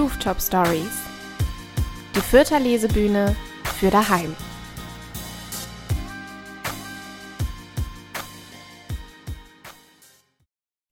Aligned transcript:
Rooftop 0.00 0.40
Stories. 0.40 1.02
Die 2.16 2.20
Fürther 2.20 2.58
Lesebühne 2.58 3.36
für 3.78 3.90
daheim. 3.90 4.34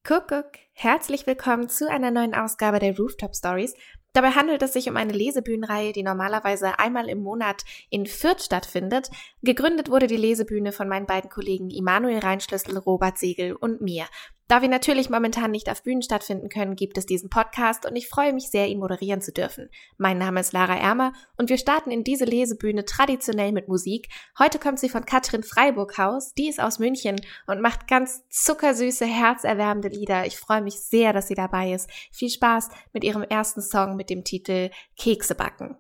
Kuckuck, 0.06 0.58
herzlich 0.74 1.26
willkommen 1.26 1.70
zu 1.70 1.88
einer 1.88 2.10
neuen 2.10 2.34
Ausgabe 2.34 2.80
der 2.80 2.98
Rooftop 2.98 3.34
Stories. 3.34 3.74
Dabei 4.12 4.32
handelt 4.32 4.60
es 4.60 4.74
sich 4.74 4.90
um 4.90 4.96
eine 4.98 5.14
Lesebühnenreihe, 5.14 5.94
die 5.94 6.02
normalerweise 6.02 6.78
einmal 6.78 7.08
im 7.08 7.22
Monat 7.22 7.64
in 7.88 8.04
Fürth 8.04 8.42
stattfindet. 8.42 9.08
Gegründet 9.42 9.88
wurde 9.88 10.06
die 10.06 10.18
Lesebühne 10.18 10.72
von 10.72 10.86
meinen 10.86 11.06
beiden 11.06 11.30
Kollegen 11.30 11.70
Immanuel 11.70 12.18
Reinschlüssel, 12.18 12.76
Robert 12.76 13.16
Segel 13.16 13.56
und 13.56 13.80
mir. 13.80 14.04
Da 14.48 14.62
wir 14.62 14.68
natürlich 14.70 15.10
momentan 15.10 15.50
nicht 15.50 15.70
auf 15.70 15.82
Bühnen 15.82 16.00
stattfinden 16.00 16.48
können, 16.48 16.74
gibt 16.74 16.96
es 16.96 17.04
diesen 17.04 17.28
Podcast 17.28 17.84
und 17.84 17.94
ich 17.96 18.08
freue 18.08 18.32
mich 18.32 18.48
sehr, 18.50 18.66
ihn 18.66 18.78
moderieren 18.78 19.20
zu 19.20 19.30
dürfen. 19.30 19.68
Mein 19.98 20.16
Name 20.16 20.40
ist 20.40 20.54
Lara 20.54 20.74
Ermer 20.74 21.12
und 21.36 21.50
wir 21.50 21.58
starten 21.58 21.90
in 21.90 22.02
diese 22.02 22.24
Lesebühne 22.24 22.86
traditionell 22.86 23.52
mit 23.52 23.68
Musik. 23.68 24.08
Heute 24.38 24.58
kommt 24.58 24.78
sie 24.78 24.88
von 24.88 25.04
Katrin 25.04 25.42
Freiburghaus, 25.42 26.32
die 26.32 26.48
ist 26.48 26.62
aus 26.62 26.78
München 26.78 27.16
und 27.46 27.60
macht 27.60 27.88
ganz 27.88 28.26
zuckersüße, 28.30 29.04
herzerwärmende 29.04 29.88
Lieder. 29.88 30.24
Ich 30.24 30.38
freue 30.38 30.62
mich 30.62 30.80
sehr, 30.80 31.12
dass 31.12 31.28
sie 31.28 31.34
dabei 31.34 31.74
ist. 31.74 31.90
Viel 32.10 32.30
Spaß 32.30 32.70
mit 32.94 33.04
ihrem 33.04 33.24
ersten 33.24 33.60
Song 33.60 33.96
mit 33.96 34.08
dem 34.08 34.24
Titel 34.24 34.70
Kekse 34.96 35.34
backen. 35.34 35.76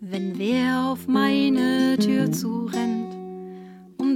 Wenn 0.00 0.38
wer 0.38 0.90
auf 0.92 1.06
meine 1.06 1.96
Tür 1.98 2.30
zurennt, 2.30 3.05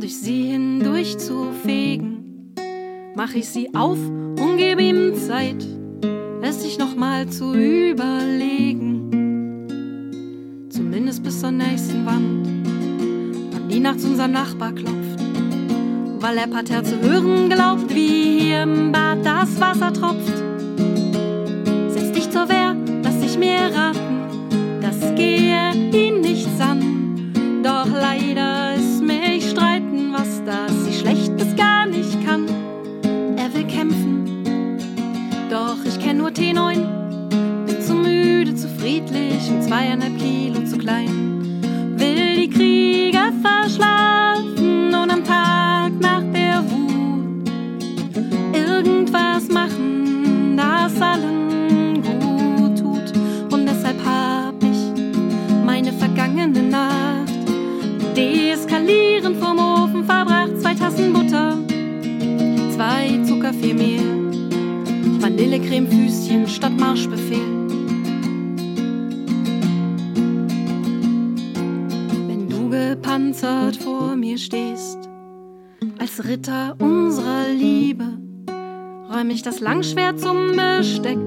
durch 0.00 0.16
sie 0.16 0.44
hindurch 0.44 1.18
zu 1.18 1.52
fegen, 1.62 2.54
mach 3.14 3.34
ich 3.34 3.46
sie 3.48 3.74
auf 3.74 3.98
und 3.98 4.56
gebe 4.56 4.82
ihm 4.82 5.14
Zeit, 5.14 5.62
es 6.40 6.62
sich 6.62 6.78
nochmal 6.78 7.28
zu 7.28 7.52
überlegen. 7.52 9.10
Zumindest 10.70 11.22
bis 11.22 11.40
zur 11.40 11.50
nächsten 11.50 12.06
Wand, 12.06 12.46
an 13.54 13.68
die 13.68 13.80
nachts 13.80 14.06
unser 14.06 14.28
Nachbar 14.28 14.72
klopft, 14.72 15.20
weil 16.20 16.38
er 16.38 16.46
Pater 16.46 16.82
zu 16.82 16.98
hören 17.02 17.50
glaubt, 17.50 17.94
wie 17.94 18.40
hier 18.40 18.62
im 18.62 18.92
Bad 18.92 19.18
das 19.22 19.60
Wasser 19.60 19.92
tropft. 19.92 20.42
Setz 21.88 22.12
dich 22.12 22.30
zur 22.30 22.48
Wehr, 22.48 22.74
lass 23.02 23.20
dich 23.20 23.36
mir 23.38 23.70
raten, 23.74 24.80
das 24.80 25.14
gehe 25.14 25.74
ihn 25.92 26.22
nichts 26.22 26.58
an, 26.58 27.60
doch 27.62 27.88
leider 27.92 28.59
doch 35.80 35.86
ich 35.86 35.98
kenn 35.98 36.18
nur 36.18 36.30
T9. 36.30 37.66
Bin 37.66 37.80
zu 37.80 37.94
müde, 37.94 38.54
zu 38.54 38.68
friedlich 38.68 39.50
und 39.50 39.62
zweieinhalb 39.62 40.18
Kilo 40.18 40.64
zu 40.64 40.78
klein. 40.78 41.60
Will 41.96 42.36
die 42.36 42.50
Krieger 42.50 43.32
verschlafen 43.42 44.94
und 44.94 45.10
am 45.10 45.24
Tag 45.24 45.92
nach 46.00 46.22
der 46.32 46.62
Wut 46.70 47.50
irgendwas 48.52 49.48
machen, 49.48 50.56
das 50.56 51.00
allen 51.00 52.02
gut 52.02 52.78
tut. 52.78 53.12
Und 53.52 53.66
deshalb 53.66 53.96
hab 54.04 54.54
ich 54.62 55.02
meine 55.64 55.92
vergangene 55.92 56.62
Nacht 56.62 57.30
deeskalieren 58.16 59.36
vom 59.36 59.58
Ofen 59.58 60.04
verbracht. 60.04 60.60
Zwei 60.60 60.74
Tassen 60.74 61.12
Butter, 61.12 61.29
Vanillecremefüßchen 65.60 66.48
statt 66.48 66.72
Marschbefehl. 66.78 67.68
Wenn 72.26 72.48
du 72.48 72.70
gepanzert 72.70 73.76
vor 73.76 74.16
mir 74.16 74.38
stehst, 74.38 74.98
als 75.98 76.24
Ritter 76.24 76.76
unserer 76.78 77.48
Liebe, 77.48 78.04
räum 79.12 79.30
ich 79.30 79.42
das 79.42 79.60
Langschwert 79.60 80.20
zum 80.20 80.56
Besteck 80.56 81.18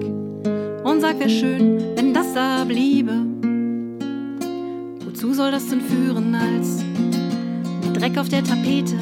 und 0.84 1.02
sag, 1.02 1.20
wär 1.20 1.30
schön, 1.30 1.78
wenn 1.96 2.14
das 2.14 2.34
da 2.34 2.64
bliebe 2.64 3.14
Wozu 5.06 5.34
soll 5.34 5.52
das 5.52 5.68
denn 5.70 5.82
führen 5.82 6.34
als 6.36 6.84
Dreck 7.94 8.18
auf 8.18 8.30
der 8.30 8.44
Tapete, 8.44 8.98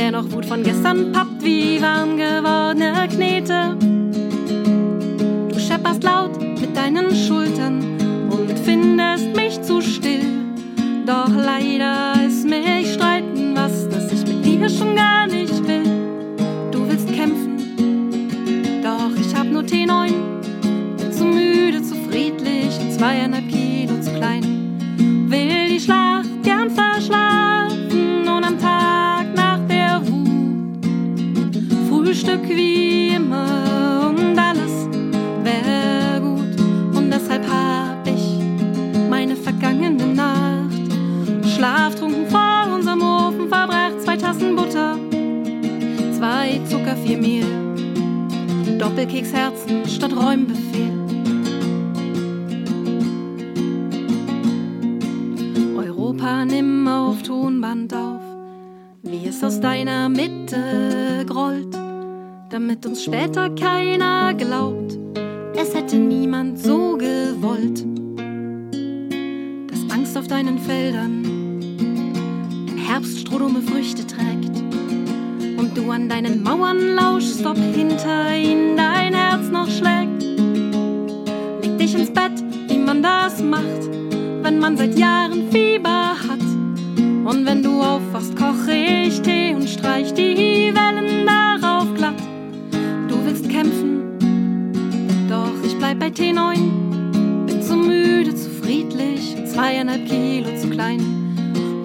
der 0.00 0.12
noch 0.12 0.32
Wut 0.32 0.46
von 0.46 0.62
gestern 0.62 1.12
pappt 1.12 1.42
wie 1.42 1.80
warm 1.82 2.16
gewordene 2.16 3.06
Knete? 3.08 3.99
Wie 59.02 59.26
es 59.28 59.42
aus 59.42 59.60
deiner 59.60 60.08
Mitte 60.08 61.24
grollt, 61.26 61.74
damit 62.50 62.84
uns 62.84 63.04
später 63.04 63.48
keiner 63.50 64.34
glaubt, 64.34 64.98
es 65.56 65.74
hätte 65.74 65.96
niemand 65.96 66.58
so 66.58 66.96
gewollt. 66.98 67.84
Dass 69.70 69.96
Angst 69.96 70.16
auf 70.18 70.26
deinen 70.26 70.58
Feldern 70.58 71.24
im 72.68 72.76
Herbst 72.76 73.20
strohdumme 73.20 73.62
Früchte 73.62 74.06
trägt 74.06 74.56
und 75.58 75.72
du 75.74 75.90
an 75.90 76.08
deinen 76.08 76.42
Mauern 76.42 76.94
lauschst, 76.94 77.44
ob 77.46 77.56
hinter 77.56 78.36
ihnen 78.36 78.76
dein 78.76 79.14
Herz 79.14 79.48
noch 79.50 79.68
schlägt. 79.68 80.22
Leg 81.62 81.78
dich 81.78 81.94
ins 81.94 82.10
Bett, 82.12 82.42
wie 82.68 82.78
man 82.78 83.02
das 83.02 83.42
macht, 83.42 83.88
wenn 84.42 84.58
man 84.58 84.76
seit 84.76 84.98
Jahren 84.98 85.50
Fieber 85.50 86.10
hat. 86.28 86.39
Und 87.24 87.44
wenn 87.46 87.62
du 87.62 87.80
aufwachst, 87.82 88.34
koche 88.34 88.72
ich 88.72 89.20
Tee 89.20 89.54
und 89.54 89.68
streich 89.68 90.12
die 90.14 90.72
Wellen 90.74 91.26
darauf 91.26 91.86
glatt. 91.94 92.14
Du 93.08 93.24
willst 93.24 93.48
kämpfen, 93.48 94.18
doch 95.28 95.52
ich 95.64 95.76
bleib 95.76 96.00
bei 96.00 96.08
T9. 96.08 97.46
Bin 97.46 97.62
zu 97.62 97.76
müde, 97.76 98.34
zu 98.34 98.48
friedlich, 98.48 99.36
zweieinhalb 99.44 100.06
Kilo 100.06 100.56
zu 100.56 100.70
klein. 100.70 101.00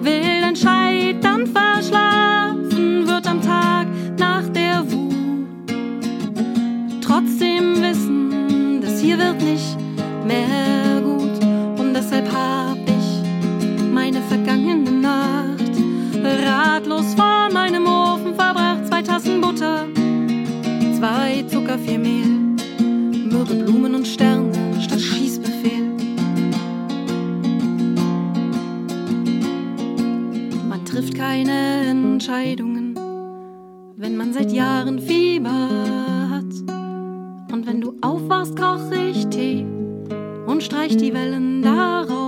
Will 0.02 0.40
den 0.40 0.56
Scheitern 0.56 1.46
verschlafen, 1.46 3.06
wird 3.06 3.26
am 3.28 3.42
Tag 3.42 3.86
nach 4.18 4.48
der 4.48 4.90
Wut. 4.90 5.68
Trotzdem 7.02 7.82
wissen, 7.82 8.80
das 8.80 9.00
hier 9.00 9.18
wird 9.18 9.42
nicht 9.42 9.76
mehr 10.26 11.02
gut. 11.02 11.44
Und 11.78 11.94
deshalb 11.94 12.26
hab 12.32 12.78
ich 12.86 13.86
meine 13.92 14.20
vergangene 14.22 14.55
zwei 21.66 21.74
Zucker, 21.74 21.78
vier 21.78 21.98
Mehl, 21.98 22.26
Myrrhe, 23.28 23.54
Blumen 23.64 23.94
und 23.94 24.06
Sterne 24.06 24.52
statt 24.80 25.00
Schießbefehl. 25.00 25.90
Man 30.68 30.84
trifft 30.84 31.14
keine 31.14 31.86
Entscheidungen, 31.88 32.94
wenn 33.96 34.16
man 34.16 34.32
seit 34.32 34.52
Jahren 34.52 35.00
Fieber 35.00 35.50
hat. 36.30 36.44
Und 37.52 37.66
wenn 37.66 37.80
du 37.80 37.94
aufwachst, 38.00 38.56
koch 38.56 38.90
ich 38.92 39.26
Tee 39.28 39.66
und 40.46 40.62
streich 40.62 40.96
die 40.96 41.12
Wellen 41.12 41.62
darauf 41.62 42.25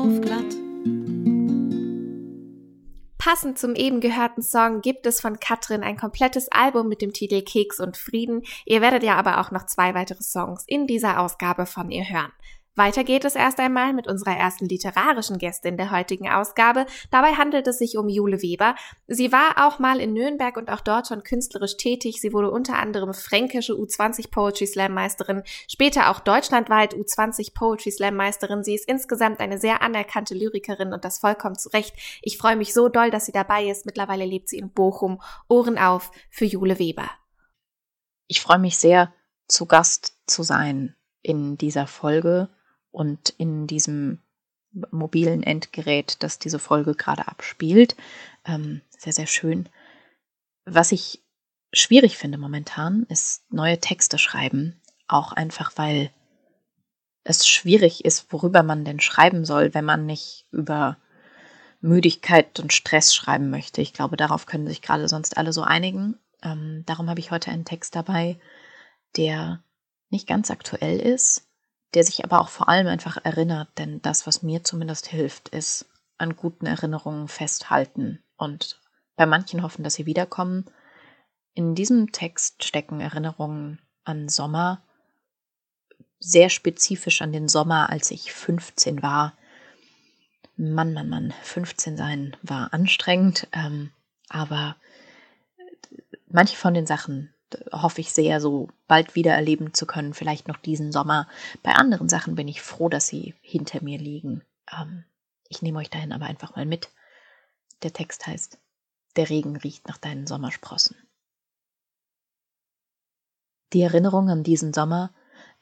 passend 3.28 3.58
zum 3.58 3.74
eben 3.74 4.00
gehörten 4.00 4.40
Song 4.40 4.80
gibt 4.80 5.04
es 5.04 5.20
von 5.20 5.38
Katrin 5.38 5.82
ein 5.82 5.98
komplettes 5.98 6.50
Album 6.50 6.88
mit 6.88 7.02
dem 7.02 7.12
Titel 7.12 7.42
Keks 7.42 7.78
und 7.78 7.98
Frieden. 7.98 8.42
Ihr 8.64 8.80
werdet 8.80 9.02
ja 9.02 9.16
aber 9.16 9.38
auch 9.38 9.50
noch 9.50 9.66
zwei 9.66 9.92
weitere 9.92 10.22
Songs 10.22 10.64
in 10.66 10.86
dieser 10.86 11.20
Ausgabe 11.20 11.66
von 11.66 11.90
ihr 11.90 12.08
hören. 12.08 12.32
Weiter 12.78 13.02
geht 13.02 13.24
es 13.24 13.34
erst 13.34 13.58
einmal 13.58 13.92
mit 13.92 14.06
unserer 14.06 14.36
ersten 14.36 14.66
literarischen 14.66 15.38
Gästin 15.38 15.76
der 15.76 15.90
heutigen 15.90 16.30
Ausgabe. 16.30 16.86
Dabei 17.10 17.32
handelt 17.32 17.66
es 17.66 17.78
sich 17.78 17.98
um 17.98 18.08
Jule 18.08 18.40
Weber. 18.40 18.76
Sie 19.08 19.32
war 19.32 19.66
auch 19.66 19.80
mal 19.80 20.00
in 20.00 20.12
Nürnberg 20.12 20.56
und 20.56 20.70
auch 20.70 20.80
dort 20.80 21.08
schon 21.08 21.24
künstlerisch 21.24 21.76
tätig. 21.76 22.20
Sie 22.20 22.32
wurde 22.32 22.52
unter 22.52 22.78
anderem 22.78 23.12
fränkische 23.14 23.72
U20 23.72 24.30
Poetry 24.30 24.68
Slam 24.68 24.94
Meisterin, 24.94 25.42
später 25.68 26.08
auch 26.08 26.20
deutschlandweit 26.20 26.94
U20 26.94 27.52
Poetry 27.52 27.90
Slam 27.90 28.14
Meisterin. 28.14 28.62
Sie 28.62 28.76
ist 28.76 28.88
insgesamt 28.88 29.40
eine 29.40 29.58
sehr 29.58 29.82
anerkannte 29.82 30.34
Lyrikerin 30.34 30.92
und 30.92 31.04
das 31.04 31.18
vollkommen 31.18 31.58
zu 31.58 31.70
Recht. 31.70 31.94
Ich 32.22 32.38
freue 32.38 32.56
mich 32.56 32.72
so 32.72 32.88
doll, 32.88 33.10
dass 33.10 33.26
sie 33.26 33.32
dabei 33.32 33.64
ist. 33.64 33.86
Mittlerweile 33.86 34.24
lebt 34.24 34.48
sie 34.48 34.58
in 34.58 34.70
Bochum. 34.70 35.20
Ohren 35.48 35.78
auf 35.78 36.12
für 36.30 36.44
Jule 36.44 36.78
Weber. 36.78 37.10
Ich 38.28 38.40
freue 38.40 38.60
mich 38.60 38.78
sehr, 38.78 39.12
zu 39.48 39.66
Gast 39.66 40.16
zu 40.28 40.44
sein 40.44 40.94
in 41.22 41.58
dieser 41.58 41.88
Folge 41.88 42.50
und 42.90 43.30
in 43.30 43.66
diesem 43.66 44.20
mobilen 44.90 45.42
Endgerät, 45.42 46.22
das 46.22 46.38
diese 46.38 46.58
Folge 46.58 46.94
gerade 46.94 47.28
abspielt. 47.28 47.96
Ähm, 48.44 48.82
sehr, 48.96 49.12
sehr 49.12 49.26
schön. 49.26 49.68
Was 50.64 50.92
ich 50.92 51.22
schwierig 51.72 52.16
finde 52.16 52.38
momentan, 52.38 53.04
ist 53.08 53.50
neue 53.50 53.78
Texte 53.78 54.18
schreiben. 54.18 54.80
Auch 55.06 55.32
einfach, 55.32 55.72
weil 55.76 56.10
es 57.24 57.46
schwierig 57.46 58.04
ist, 58.04 58.32
worüber 58.32 58.62
man 58.62 58.84
denn 58.84 59.00
schreiben 59.00 59.44
soll, 59.44 59.74
wenn 59.74 59.84
man 59.84 60.06
nicht 60.06 60.46
über 60.50 60.98
Müdigkeit 61.80 62.58
und 62.60 62.72
Stress 62.72 63.14
schreiben 63.14 63.50
möchte. 63.50 63.80
Ich 63.80 63.92
glaube, 63.92 64.16
darauf 64.16 64.46
können 64.46 64.66
sich 64.66 64.82
gerade 64.82 65.08
sonst 65.08 65.36
alle 65.36 65.52
so 65.52 65.62
einigen. 65.62 66.18
Ähm, 66.42 66.82
darum 66.86 67.08
habe 67.08 67.20
ich 67.20 67.30
heute 67.30 67.50
einen 67.50 67.64
Text 67.64 67.94
dabei, 67.94 68.38
der 69.16 69.62
nicht 70.10 70.26
ganz 70.26 70.50
aktuell 70.50 70.98
ist, 70.98 71.47
der 71.94 72.04
sich 72.04 72.24
aber 72.24 72.40
auch 72.40 72.48
vor 72.48 72.68
allem 72.68 72.86
einfach 72.86 73.18
erinnert, 73.24 73.68
denn 73.78 74.02
das, 74.02 74.26
was 74.26 74.42
mir 74.42 74.64
zumindest 74.64 75.06
hilft, 75.06 75.48
ist 75.48 75.86
an 76.18 76.36
guten 76.36 76.66
Erinnerungen 76.66 77.28
festhalten 77.28 78.22
und 78.36 78.80
bei 79.16 79.26
manchen 79.26 79.62
hoffen, 79.62 79.82
dass 79.82 79.94
sie 79.94 80.06
wiederkommen. 80.06 80.66
In 81.54 81.74
diesem 81.74 82.12
Text 82.12 82.64
stecken 82.64 83.00
Erinnerungen 83.00 83.80
an 84.04 84.28
Sommer, 84.28 84.82
sehr 86.20 86.50
spezifisch 86.50 87.22
an 87.22 87.32
den 87.32 87.48
Sommer, 87.48 87.90
als 87.90 88.10
ich 88.10 88.32
15 88.32 89.02
war. 89.02 89.36
Mann, 90.56 90.92
Mann, 90.92 91.08
Mann, 91.08 91.34
15 91.42 91.96
sein 91.96 92.36
war 92.42 92.72
anstrengend, 92.72 93.46
ähm, 93.52 93.92
aber 94.28 94.76
manche 96.28 96.56
von 96.56 96.74
den 96.74 96.86
Sachen 96.86 97.32
hoffe 97.72 98.00
ich 98.00 98.12
sehr, 98.12 98.40
so 98.40 98.68
bald 98.86 99.14
wieder 99.14 99.32
erleben 99.32 99.74
zu 99.74 99.86
können, 99.86 100.14
vielleicht 100.14 100.48
noch 100.48 100.56
diesen 100.56 100.92
Sommer. 100.92 101.28
Bei 101.62 101.72
anderen 101.72 102.08
Sachen 102.08 102.34
bin 102.34 102.48
ich 102.48 102.62
froh, 102.62 102.88
dass 102.88 103.06
sie 103.06 103.34
hinter 103.40 103.82
mir 103.82 103.98
liegen. 103.98 104.42
Ähm, 104.72 105.04
ich 105.48 105.62
nehme 105.62 105.78
euch 105.78 105.90
dahin 105.90 106.12
aber 106.12 106.26
einfach 106.26 106.56
mal 106.56 106.66
mit. 106.66 106.90
Der 107.82 107.92
Text 107.92 108.26
heißt, 108.26 108.58
der 109.16 109.30
Regen 109.30 109.56
riecht 109.56 109.88
nach 109.88 109.98
deinen 109.98 110.26
Sommersprossen. 110.26 110.96
Die 113.72 113.82
Erinnerung 113.82 114.30
an 114.30 114.42
diesen 114.42 114.72
Sommer 114.72 115.12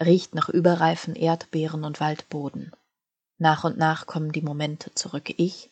riecht 0.02 0.34
nach 0.34 0.48
überreifen 0.48 1.14
Erdbeeren 1.14 1.84
und 1.84 2.00
Waldboden. 2.00 2.72
Nach 3.38 3.64
und 3.64 3.76
nach 3.76 4.06
kommen 4.06 4.32
die 4.32 4.42
Momente 4.42 4.94
zurück. 4.94 5.34
Ich, 5.36 5.70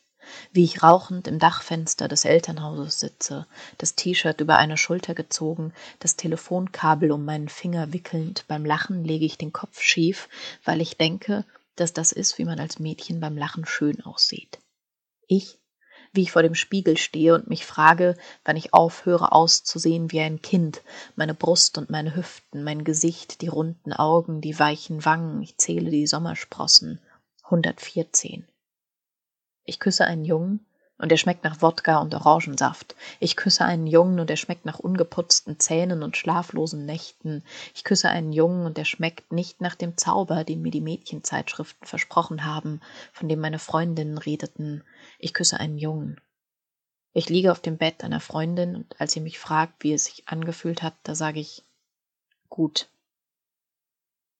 wie 0.52 0.64
ich 0.64 0.82
rauchend 0.82 1.28
im 1.28 1.38
Dachfenster 1.38 2.08
des 2.08 2.24
Elternhauses 2.24 3.00
sitze, 3.00 3.46
das 3.78 3.94
T-Shirt 3.94 4.40
über 4.40 4.56
eine 4.56 4.76
Schulter 4.76 5.14
gezogen, 5.14 5.72
das 5.98 6.16
Telefonkabel 6.16 7.12
um 7.12 7.24
meinen 7.24 7.48
Finger 7.48 7.92
wickelnd, 7.92 8.44
beim 8.48 8.64
Lachen 8.64 9.04
lege 9.04 9.24
ich 9.24 9.38
den 9.38 9.52
Kopf 9.52 9.80
schief, 9.80 10.28
weil 10.64 10.80
ich 10.80 10.96
denke, 10.96 11.44
dass 11.76 11.92
das 11.92 12.12
ist, 12.12 12.38
wie 12.38 12.44
man 12.44 12.60
als 12.60 12.78
Mädchen 12.78 13.20
beim 13.20 13.36
Lachen 13.36 13.66
schön 13.66 14.00
aussieht. 14.02 14.58
Ich, 15.26 15.58
wie 16.12 16.22
ich 16.22 16.32
vor 16.32 16.42
dem 16.42 16.54
Spiegel 16.54 16.96
stehe 16.96 17.34
und 17.34 17.48
mich 17.48 17.66
frage, 17.66 18.16
wann 18.44 18.56
ich 18.56 18.72
aufhöre 18.72 19.32
auszusehen 19.32 20.12
wie 20.12 20.20
ein 20.20 20.40
Kind, 20.40 20.82
meine 21.16 21.34
Brust 21.34 21.76
und 21.76 21.90
meine 21.90 22.14
Hüften, 22.14 22.62
mein 22.62 22.84
Gesicht, 22.84 23.40
die 23.40 23.48
runden 23.48 23.92
Augen, 23.92 24.40
die 24.40 24.58
weichen 24.58 25.04
Wangen, 25.04 25.42
ich 25.42 25.58
zähle 25.58 25.90
die 25.90 26.06
Sommersprossen. 26.06 27.00
114. 27.44 28.46
Ich 29.64 29.80
küsse 29.80 30.04
einen 30.04 30.24
Jungen 30.24 30.64
und 30.98 31.10
er 31.10 31.18
schmeckt 31.18 31.44
nach 31.44 31.60
Wodka 31.60 31.98
und 31.98 32.14
Orangensaft. 32.14 32.94
Ich 33.18 33.36
küsse 33.36 33.64
einen 33.64 33.86
Jungen 33.86 34.20
und 34.20 34.30
er 34.30 34.36
schmeckt 34.36 34.64
nach 34.64 34.78
ungeputzten 34.78 35.58
Zähnen 35.58 36.02
und 36.02 36.16
schlaflosen 36.16 36.86
Nächten. 36.86 37.42
Ich 37.74 37.84
küsse 37.84 38.08
einen 38.08 38.32
Jungen 38.32 38.64
und 38.66 38.78
er 38.78 38.84
schmeckt 38.84 39.32
nicht 39.32 39.60
nach 39.60 39.74
dem 39.74 39.96
Zauber, 39.96 40.44
den 40.44 40.62
mir 40.62 40.70
die 40.70 40.80
Mädchenzeitschriften 40.80 41.86
versprochen 41.86 42.44
haben, 42.44 42.80
von 43.12 43.28
dem 43.28 43.40
meine 43.40 43.58
Freundinnen 43.58 44.18
redeten. 44.18 44.84
Ich 45.18 45.34
küsse 45.34 45.58
einen 45.58 45.78
Jungen. 45.78 46.20
Ich 47.12 47.28
liege 47.28 47.52
auf 47.52 47.60
dem 47.60 47.76
Bett 47.76 48.02
einer 48.04 48.20
Freundin 48.20 48.76
und 48.76 49.00
als 49.00 49.12
sie 49.12 49.20
mich 49.20 49.38
fragt, 49.38 49.82
wie 49.82 49.92
es 49.92 50.04
sich 50.04 50.28
angefühlt 50.28 50.82
hat, 50.82 50.94
da 51.04 51.14
sage 51.14 51.40
ich 51.40 51.62
gut. 52.48 52.88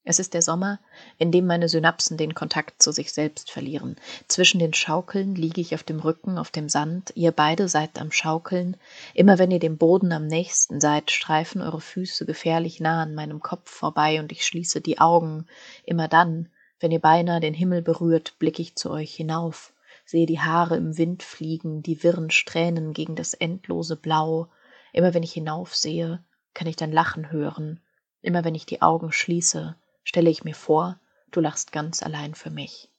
Es 0.06 0.18
ist 0.18 0.34
der 0.34 0.42
Sommer, 0.42 0.80
in 1.16 1.32
dem 1.32 1.46
meine 1.46 1.66
Synapsen 1.66 2.18
den 2.18 2.34
Kontakt 2.34 2.82
zu 2.82 2.92
sich 2.92 3.14
selbst 3.14 3.50
verlieren. 3.50 3.96
Zwischen 4.28 4.58
den 4.58 4.74
Schaukeln 4.74 5.34
liege 5.34 5.62
ich 5.62 5.74
auf 5.74 5.82
dem 5.82 5.98
Rücken, 5.98 6.36
auf 6.36 6.50
dem 6.50 6.68
Sand, 6.68 7.12
ihr 7.14 7.32
beide 7.32 7.68
seid 7.68 7.98
am 7.98 8.12
Schaukeln. 8.12 8.76
Immer 9.14 9.38
wenn 9.38 9.50
ihr 9.50 9.60
dem 9.60 9.78
Boden 9.78 10.12
am 10.12 10.26
nächsten 10.26 10.78
seid, 10.78 11.10
streifen 11.10 11.62
eure 11.62 11.80
Füße 11.80 12.26
gefährlich 12.26 12.80
nah 12.80 13.02
an 13.02 13.14
meinem 13.14 13.40
Kopf 13.40 13.70
vorbei 13.70 14.20
und 14.20 14.30
ich 14.30 14.44
schließe 14.44 14.82
die 14.82 14.98
Augen. 14.98 15.46
Immer 15.84 16.06
dann, 16.06 16.50
wenn 16.80 16.90
ihr 16.90 17.00
beinahe 17.00 17.40
den 17.40 17.54
Himmel 17.54 17.80
berührt, 17.80 18.34
blicke 18.38 18.60
ich 18.60 18.76
zu 18.76 18.90
euch 18.90 19.14
hinauf, 19.14 19.72
sehe 20.04 20.26
die 20.26 20.40
Haare 20.40 20.76
im 20.76 20.98
Wind 20.98 21.22
fliegen, 21.22 21.82
die 21.82 22.02
wirren 22.02 22.30
Strähnen 22.30 22.92
gegen 22.92 23.16
das 23.16 23.32
endlose 23.32 23.96
Blau. 23.96 24.48
Immer 24.92 25.14
wenn 25.14 25.22
ich 25.22 25.32
hinaufsehe, 25.32 26.22
kann 26.52 26.66
ich 26.66 26.76
dein 26.76 26.92
Lachen 26.92 27.32
hören. 27.32 27.80
Immer 28.20 28.44
wenn 28.44 28.54
ich 28.54 28.66
die 28.66 28.82
Augen 28.82 29.10
schließe, 29.10 29.76
stelle 30.04 30.30
ich 30.30 30.44
mir 30.44 30.54
vor, 30.54 31.00
du 31.30 31.40
lachst 31.40 31.72
ganz 31.72 32.02
allein 32.02 32.34
für 32.34 32.50
mich. 32.50 32.90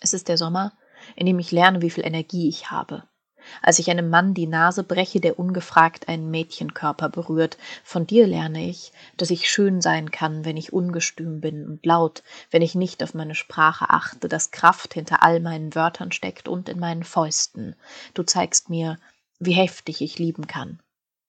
Es 0.00 0.12
ist 0.12 0.28
der 0.28 0.36
Sommer, 0.36 0.72
in 1.16 1.26
dem 1.26 1.38
ich 1.38 1.52
lerne, 1.52 1.82
wie 1.82 1.90
viel 1.90 2.04
Energie 2.04 2.48
ich 2.48 2.70
habe. 2.70 3.04
Als 3.62 3.78
ich 3.78 3.90
einem 3.90 4.10
Mann 4.10 4.34
die 4.34 4.46
Nase 4.46 4.84
breche, 4.84 5.20
der 5.20 5.38
ungefragt 5.38 6.08
einen 6.08 6.30
Mädchenkörper 6.30 7.08
berührt, 7.08 7.56
von 7.82 8.06
dir 8.06 8.26
lerne 8.26 8.68
ich, 8.68 8.92
dass 9.16 9.30
ich 9.30 9.50
schön 9.50 9.80
sein 9.80 10.10
kann, 10.10 10.44
wenn 10.44 10.56
ich 10.56 10.72
ungestüm 10.72 11.40
bin 11.40 11.66
und 11.66 11.86
laut, 11.86 12.22
wenn 12.50 12.62
ich 12.62 12.74
nicht 12.74 13.02
auf 13.02 13.14
meine 13.14 13.34
Sprache 13.34 13.90
achte, 13.90 14.28
dass 14.28 14.50
Kraft 14.50 14.94
hinter 14.94 15.22
all 15.22 15.40
meinen 15.40 15.74
Wörtern 15.74 16.12
steckt 16.12 16.48
und 16.48 16.68
in 16.68 16.78
meinen 16.78 17.04
Fäusten. 17.04 17.74
Du 18.14 18.22
zeigst 18.22 18.68
mir, 18.68 18.98
wie 19.38 19.52
heftig 19.52 20.02
ich 20.02 20.18
lieben 20.18 20.46
kann, 20.46 20.80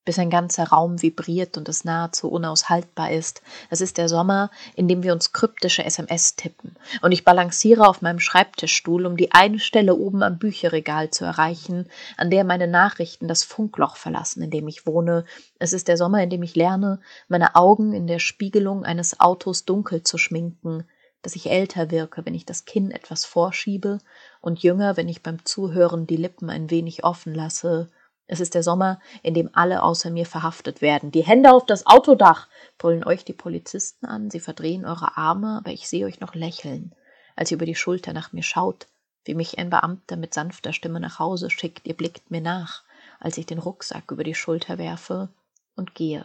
bis 0.10 0.18
ein 0.18 0.32
ganzer 0.32 0.70
Raum 0.70 1.04
vibriert 1.04 1.56
und 1.56 1.70
es 1.70 1.86
nahezu 1.86 2.32
unaushaltbar 2.32 3.12
ist. 3.12 3.44
Es 3.70 3.80
ist 3.80 4.00
der 4.00 4.10
Sommer, 4.10 4.50
in 4.76 4.88
dem 4.88 5.04
wir 5.04 5.14
uns 5.14 5.34
kryptische 5.34 5.86
SMS 5.86 6.36
tippen. 6.36 6.76
Und 7.04 7.12
ich 7.12 7.24
balanciere 7.24 7.88
auf 7.88 8.02
meinem 8.02 8.20
Schreibtischstuhl, 8.20 9.06
um 9.06 9.18
die 9.18 9.34
eine 9.34 9.60
Stelle 9.60 9.94
oben 9.94 10.24
am 10.24 10.40
Bücherregal 10.40 11.12
zu 11.12 11.26
erreichen, 11.26 11.88
an 12.18 12.32
der 12.32 12.44
meine 12.44 12.66
Nachrichten 12.66 13.28
das 13.28 13.44
Funkloch 13.44 13.98
verlassen, 13.98 14.42
in 14.42 14.50
dem 14.50 14.68
ich 14.68 14.88
wohne. 14.88 15.26
Es 15.60 15.74
ist 15.74 15.88
der 15.88 15.96
Sommer, 15.98 16.24
in 16.24 16.32
dem 16.32 16.42
ich 16.42 16.56
lerne, 16.56 17.00
meine 17.28 17.56
Augen 17.56 17.94
in 17.94 18.08
der 18.08 18.18
Spiegelung 18.18 18.86
eines 18.86 19.20
Autos 19.20 19.66
dunkel 19.66 20.02
zu 20.02 20.18
schminken, 20.18 20.86
dass 21.22 21.36
ich 21.36 21.52
älter 21.52 21.92
wirke, 21.92 22.26
wenn 22.26 22.34
ich 22.34 22.48
das 22.48 22.66
Kinn 22.66 22.90
etwas 22.90 23.26
vorschiebe 23.26 24.00
und 24.42 24.64
jünger, 24.64 24.98
wenn 24.98 25.08
ich 25.08 25.22
beim 25.22 25.46
Zuhören 25.46 26.08
die 26.08 26.18
Lippen 26.18 26.50
ein 26.50 26.72
wenig 26.72 27.04
offen 27.04 27.36
lasse, 27.36 27.92
es 28.32 28.40
ist 28.40 28.54
der 28.54 28.62
Sommer, 28.62 29.00
in 29.24 29.34
dem 29.34 29.50
alle 29.54 29.82
außer 29.82 30.12
mir 30.12 30.28
verhaftet 30.28 30.84
werden. 30.84 31.12
Die 31.12 31.24
Hände 31.24 31.52
auf 31.52 31.66
das 31.66 31.88
Autodach, 31.88 32.48
brüllen 32.78 33.04
euch 33.04 33.26
die 33.26 33.34
Polizisten 33.34 34.06
an, 34.06 34.30
sie 34.30 34.40
verdrehen 34.40 34.86
eure 34.86 35.18
Arme, 35.18 35.58
aber 35.58 35.72
ich 35.72 35.90
sehe 35.90 36.06
euch 36.06 36.20
noch 36.20 36.36
lächeln, 36.36 36.94
als 37.36 37.50
ihr 37.50 37.56
über 37.56 37.66
die 37.66 37.74
Schulter 37.74 38.14
nach 38.14 38.32
mir 38.32 38.44
schaut, 38.44 38.86
wie 39.26 39.34
mich 39.34 39.58
ein 39.58 39.72
Beamter 39.72 40.16
mit 40.16 40.36
sanfter 40.36 40.74
Stimme 40.74 41.00
nach 41.00 41.18
Hause 41.18 41.50
schickt, 41.50 41.88
ihr 41.88 41.98
blickt 41.98 42.30
mir 42.30 42.42
nach, 42.42 42.84
als 43.20 43.40
ich 43.40 43.48
den 43.48 43.58
Rucksack 43.58 44.12
über 44.12 44.24
die 44.24 44.36
Schulter 44.36 44.78
werfe 44.78 45.30
und 45.76 45.96
gehe. 45.96 46.24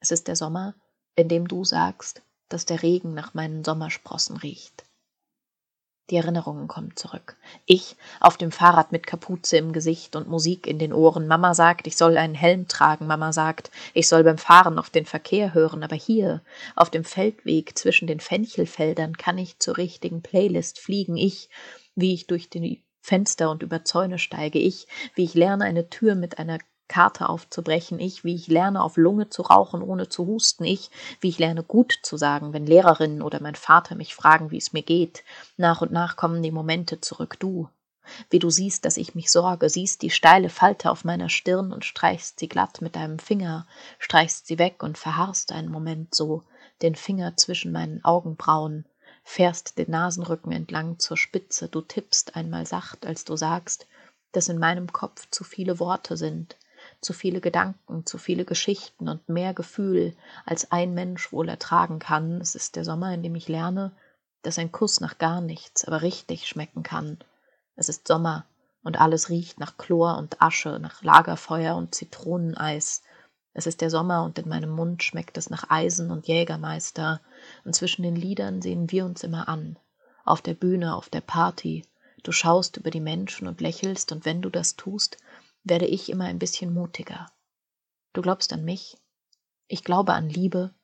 Es 0.00 0.10
ist 0.10 0.28
der 0.28 0.36
Sommer, 0.36 0.74
in 1.16 1.28
dem 1.28 1.48
du 1.48 1.64
sagst, 1.64 2.20
dass 2.50 2.66
der 2.66 2.82
Regen 2.82 3.14
nach 3.14 3.32
meinen 3.32 3.64
Sommersprossen 3.64 4.36
riecht. 4.36 4.84
Die 6.10 6.16
Erinnerungen 6.16 6.68
kommen 6.68 6.96
zurück. 6.96 7.36
Ich 7.66 7.96
auf 8.20 8.38
dem 8.38 8.50
Fahrrad 8.50 8.92
mit 8.92 9.06
Kapuze 9.06 9.58
im 9.58 9.72
Gesicht 9.72 10.16
und 10.16 10.28
Musik 10.28 10.66
in 10.66 10.78
den 10.78 10.94
Ohren. 10.94 11.26
Mama 11.26 11.52
sagt, 11.52 11.86
ich 11.86 11.98
soll 11.98 12.16
einen 12.16 12.34
Helm 12.34 12.66
tragen. 12.66 13.06
Mama 13.06 13.32
sagt, 13.32 13.70
ich 13.92 14.08
soll 14.08 14.24
beim 14.24 14.38
Fahren 14.38 14.78
auf 14.78 14.88
den 14.88 15.04
Verkehr 15.04 15.52
hören. 15.52 15.82
Aber 15.82 15.96
hier, 15.96 16.42
auf 16.76 16.88
dem 16.88 17.04
Feldweg 17.04 17.76
zwischen 17.76 18.06
den 18.06 18.20
Fenchelfeldern, 18.20 19.18
kann 19.18 19.36
ich 19.36 19.58
zur 19.58 19.76
richtigen 19.76 20.22
Playlist 20.22 20.78
fliegen. 20.78 21.16
Ich, 21.16 21.50
wie 21.94 22.14
ich 22.14 22.26
durch 22.26 22.48
die 22.48 22.82
Fenster 23.02 23.50
und 23.50 23.62
über 23.62 23.84
Zäune 23.84 24.18
steige, 24.18 24.58
ich, 24.58 24.86
wie 25.14 25.24
ich 25.24 25.34
lerne, 25.34 25.64
eine 25.64 25.90
Tür 25.90 26.14
mit 26.14 26.38
einer 26.38 26.58
Karte 26.88 27.28
aufzubrechen, 27.28 28.00
ich, 28.00 28.24
wie 28.24 28.34
ich 28.34 28.48
lerne, 28.48 28.82
auf 28.82 28.96
Lunge 28.96 29.28
zu 29.28 29.42
rauchen, 29.42 29.82
ohne 29.82 30.08
zu 30.08 30.26
husten, 30.26 30.64
ich, 30.64 30.90
wie 31.20 31.28
ich 31.28 31.38
lerne, 31.38 31.62
gut 31.62 31.98
zu 32.02 32.16
sagen, 32.16 32.52
wenn 32.52 32.66
Lehrerinnen 32.66 33.22
oder 33.22 33.40
mein 33.40 33.54
Vater 33.54 33.94
mich 33.94 34.14
fragen, 34.14 34.50
wie 34.50 34.56
es 34.56 34.72
mir 34.72 34.82
geht. 34.82 35.22
Nach 35.56 35.82
und 35.82 35.92
nach 35.92 36.16
kommen 36.16 36.42
die 36.42 36.50
Momente 36.50 37.00
zurück, 37.00 37.36
du. 37.38 37.68
Wie 38.30 38.38
du 38.38 38.50
siehst, 38.50 38.84
dass 38.84 38.96
ich 38.96 39.14
mich 39.14 39.30
sorge, 39.30 39.68
siehst 39.68 40.02
die 40.02 40.10
steile 40.10 40.48
Falte 40.48 40.90
auf 40.90 41.04
meiner 41.04 41.28
Stirn 41.28 41.72
und 41.72 41.84
streichst 41.84 42.38
sie 42.38 42.48
glatt 42.48 42.80
mit 42.80 42.96
deinem 42.96 43.18
Finger, 43.18 43.66
streichst 43.98 44.46
sie 44.46 44.58
weg 44.58 44.82
und 44.82 44.96
verharrst 44.96 45.52
einen 45.52 45.70
Moment 45.70 46.14
so, 46.14 46.42
den 46.82 46.94
Finger 46.94 47.36
zwischen 47.36 47.72
meinen 47.72 48.04
Augenbrauen, 48.04 48.86
fährst 49.24 49.76
den 49.76 49.90
Nasenrücken 49.90 50.52
entlang 50.52 50.98
zur 50.98 51.16
Spitze, 51.16 51.68
du 51.68 51.82
tippst 51.82 52.34
einmal 52.34 52.64
sacht, 52.64 53.04
als 53.04 53.24
du 53.24 53.36
sagst, 53.36 53.86
dass 54.32 54.48
in 54.48 54.58
meinem 54.58 54.92
Kopf 54.92 55.28
zu 55.30 55.44
viele 55.44 55.78
Worte 55.78 56.16
sind, 56.16 56.56
zu 57.00 57.12
viele 57.12 57.40
Gedanken, 57.40 58.06
zu 58.06 58.18
viele 58.18 58.44
Geschichten 58.44 59.08
und 59.08 59.28
mehr 59.28 59.54
Gefühl, 59.54 60.16
als 60.44 60.72
ein 60.72 60.94
Mensch 60.94 61.32
wohl 61.32 61.48
ertragen 61.48 61.98
kann. 61.98 62.40
Es 62.40 62.54
ist 62.54 62.76
der 62.76 62.84
Sommer, 62.84 63.12
in 63.14 63.22
dem 63.22 63.34
ich 63.34 63.48
lerne, 63.48 63.92
dass 64.42 64.58
ein 64.58 64.72
Kuss 64.72 65.00
nach 65.00 65.18
gar 65.18 65.40
nichts, 65.40 65.84
aber 65.84 66.02
richtig 66.02 66.46
schmecken 66.46 66.82
kann. 66.82 67.18
Es 67.76 67.88
ist 67.88 68.08
Sommer 68.08 68.46
und 68.82 69.00
alles 69.00 69.28
riecht 69.28 69.60
nach 69.60 69.76
Chlor 69.76 70.18
und 70.18 70.40
Asche, 70.40 70.78
nach 70.80 71.02
Lagerfeuer 71.02 71.76
und 71.76 71.94
Zitroneneis. 71.94 73.02
Es 73.52 73.66
ist 73.66 73.80
der 73.80 73.90
Sommer 73.90 74.24
und 74.24 74.38
in 74.38 74.48
meinem 74.48 74.70
Mund 74.70 75.02
schmeckt 75.02 75.36
es 75.36 75.50
nach 75.50 75.70
Eisen 75.70 76.10
und 76.10 76.26
Jägermeister, 76.26 77.20
und 77.64 77.74
zwischen 77.74 78.02
den 78.02 78.16
Liedern 78.16 78.62
sehen 78.62 78.90
wir 78.90 79.04
uns 79.04 79.24
immer 79.24 79.48
an. 79.48 79.78
Auf 80.24 80.42
der 80.42 80.54
Bühne, 80.54 80.94
auf 80.94 81.08
der 81.08 81.20
Party. 81.20 81.84
Du 82.22 82.32
schaust 82.32 82.76
über 82.76 82.90
die 82.90 83.00
Menschen 83.00 83.48
und 83.48 83.60
lächelst, 83.60 84.12
und 84.12 84.24
wenn 84.24 84.42
du 84.42 84.50
das 84.50 84.76
tust, 84.76 85.18
werde 85.68 85.86
ich 85.86 86.08
immer 86.08 86.24
ein 86.24 86.38
bisschen 86.38 86.72
mutiger. 86.72 87.26
Du 88.12 88.22
glaubst 88.22 88.52
an 88.52 88.64
mich, 88.64 88.96
ich 89.68 89.84
glaube 89.84 90.14
an 90.14 90.28
Liebe, 90.28 90.74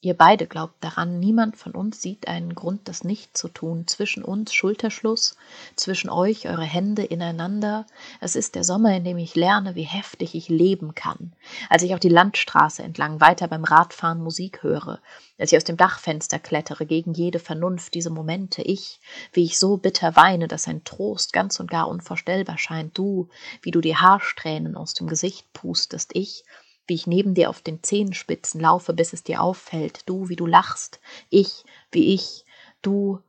ihr 0.00 0.14
beide 0.14 0.46
glaubt 0.46 0.76
daran, 0.82 1.18
niemand 1.18 1.56
von 1.56 1.72
uns 1.72 2.00
sieht 2.00 2.28
einen 2.28 2.54
Grund, 2.54 2.86
das 2.86 3.02
nicht 3.02 3.36
zu 3.36 3.48
tun. 3.48 3.86
Zwischen 3.86 4.22
uns 4.22 4.54
Schulterschluss, 4.54 5.36
zwischen 5.74 6.08
euch 6.08 6.48
eure 6.48 6.62
Hände 6.62 7.02
ineinander. 7.04 7.84
Es 8.20 8.36
ist 8.36 8.54
der 8.54 8.62
Sommer, 8.62 8.96
in 8.96 9.04
dem 9.04 9.18
ich 9.18 9.34
lerne, 9.34 9.74
wie 9.74 9.82
heftig 9.82 10.34
ich 10.34 10.48
leben 10.48 10.94
kann. 10.94 11.32
Als 11.68 11.82
ich 11.82 11.94
auf 11.94 12.00
die 12.00 12.08
Landstraße 12.08 12.82
entlang 12.82 13.20
weiter 13.20 13.48
beim 13.48 13.64
Radfahren 13.64 14.22
Musik 14.22 14.62
höre, 14.62 15.00
als 15.38 15.52
ich 15.52 15.58
aus 15.58 15.64
dem 15.64 15.76
Dachfenster 15.76 16.38
klettere 16.38 16.86
gegen 16.86 17.12
jede 17.12 17.40
Vernunft, 17.40 17.94
diese 17.94 18.10
Momente, 18.10 18.62
ich, 18.62 19.00
wie 19.32 19.44
ich 19.44 19.58
so 19.58 19.78
bitter 19.78 20.14
weine, 20.14 20.46
dass 20.46 20.68
ein 20.68 20.84
Trost 20.84 21.32
ganz 21.32 21.58
und 21.58 21.70
gar 21.70 21.88
unvorstellbar 21.88 22.58
scheint, 22.58 22.96
du, 22.96 23.28
wie 23.62 23.72
du 23.72 23.80
die 23.80 23.96
Haarsträhnen 23.96 24.76
aus 24.76 24.94
dem 24.94 25.08
Gesicht 25.08 25.52
pustest, 25.52 26.10
ich, 26.14 26.44
wie 26.88 26.94
ich 26.94 27.06
neben 27.06 27.34
dir 27.34 27.50
auf 27.50 27.60
den 27.60 27.82
Zehenspitzen 27.82 28.60
laufe, 28.60 28.92
bis 28.94 29.12
es 29.12 29.22
dir 29.22 29.42
auffällt, 29.42 30.08
du, 30.08 30.28
wie 30.28 30.36
du 30.36 30.46
lachst, 30.46 31.00
ich, 31.28 31.64
wie 31.92 32.14
ich, 32.14 32.44
du, 32.82 33.22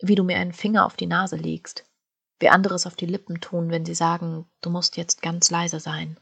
wie 0.00 0.16
du 0.16 0.24
mir 0.24 0.36
einen 0.36 0.52
Finger 0.52 0.84
auf 0.84 0.96
die 0.96 1.06
Nase 1.06 1.36
legst, 1.36 1.84
wie 2.40 2.48
andere 2.48 2.74
es 2.74 2.86
auf 2.86 2.96
die 2.96 3.06
Lippen 3.06 3.40
tun, 3.40 3.70
wenn 3.70 3.86
sie 3.86 3.94
sagen, 3.94 4.46
du 4.60 4.70
musst 4.70 4.96
jetzt 4.96 5.22
ganz 5.22 5.50
leise 5.50 5.80
sein. 5.80 6.18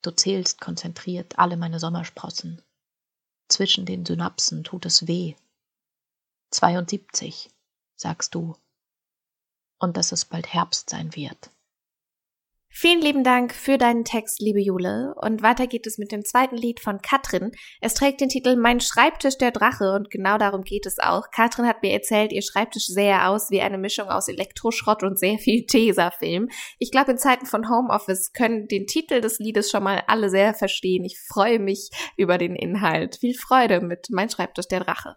Du 0.00 0.10
zählst 0.10 0.60
konzentriert 0.60 1.38
alle 1.38 1.56
meine 1.56 1.78
Sommersprossen. 1.78 2.60
Zwischen 3.48 3.86
den 3.86 4.04
Synapsen 4.04 4.64
tut 4.64 4.86
es 4.86 5.06
weh. 5.06 5.36
72, 6.50 7.50
sagst 7.94 8.34
du. 8.34 8.56
Und 9.78 9.96
dass 9.96 10.10
es 10.10 10.24
bald 10.24 10.52
Herbst 10.52 10.90
sein 10.90 11.14
wird. 11.14 11.50
Vielen 12.74 13.02
lieben 13.02 13.22
Dank 13.22 13.52
für 13.54 13.76
deinen 13.76 14.02
Text, 14.02 14.40
liebe 14.40 14.58
Jule. 14.58 15.14
Und 15.20 15.42
weiter 15.42 15.66
geht 15.66 15.86
es 15.86 15.98
mit 15.98 16.10
dem 16.10 16.24
zweiten 16.24 16.56
Lied 16.56 16.80
von 16.80 17.02
Katrin. 17.02 17.52
Es 17.82 17.92
trägt 17.92 18.22
den 18.22 18.30
Titel 18.30 18.56
Mein 18.56 18.80
Schreibtisch 18.80 19.36
der 19.36 19.50
Drache 19.50 19.92
und 19.92 20.08
genau 20.10 20.38
darum 20.38 20.62
geht 20.62 20.86
es 20.86 20.98
auch. 20.98 21.30
Katrin 21.30 21.66
hat 21.66 21.82
mir 21.82 21.92
erzählt, 21.92 22.32
ihr 22.32 22.40
Schreibtisch 22.40 22.86
sähe 22.86 23.26
aus 23.26 23.50
wie 23.50 23.60
eine 23.60 23.76
Mischung 23.76 24.08
aus 24.08 24.28
Elektroschrott 24.28 25.02
und 25.02 25.18
sehr 25.18 25.36
viel 25.36 25.66
Tesafilm. 25.66 26.48
Ich 26.78 26.90
glaube, 26.90 27.10
in 27.10 27.18
Zeiten 27.18 27.44
von 27.44 27.68
Homeoffice 27.68 28.32
können 28.32 28.68
den 28.68 28.86
Titel 28.86 29.20
des 29.20 29.38
Liedes 29.38 29.70
schon 29.70 29.82
mal 29.82 30.02
alle 30.06 30.30
sehr 30.30 30.54
verstehen. 30.54 31.04
Ich 31.04 31.20
freue 31.20 31.58
mich 31.58 31.90
über 32.16 32.38
den 32.38 32.56
Inhalt. 32.56 33.16
Viel 33.16 33.34
Freude 33.34 33.82
mit 33.82 34.06
Mein 34.08 34.30
Schreibtisch 34.30 34.68
der 34.68 34.80
Drache. 34.80 35.16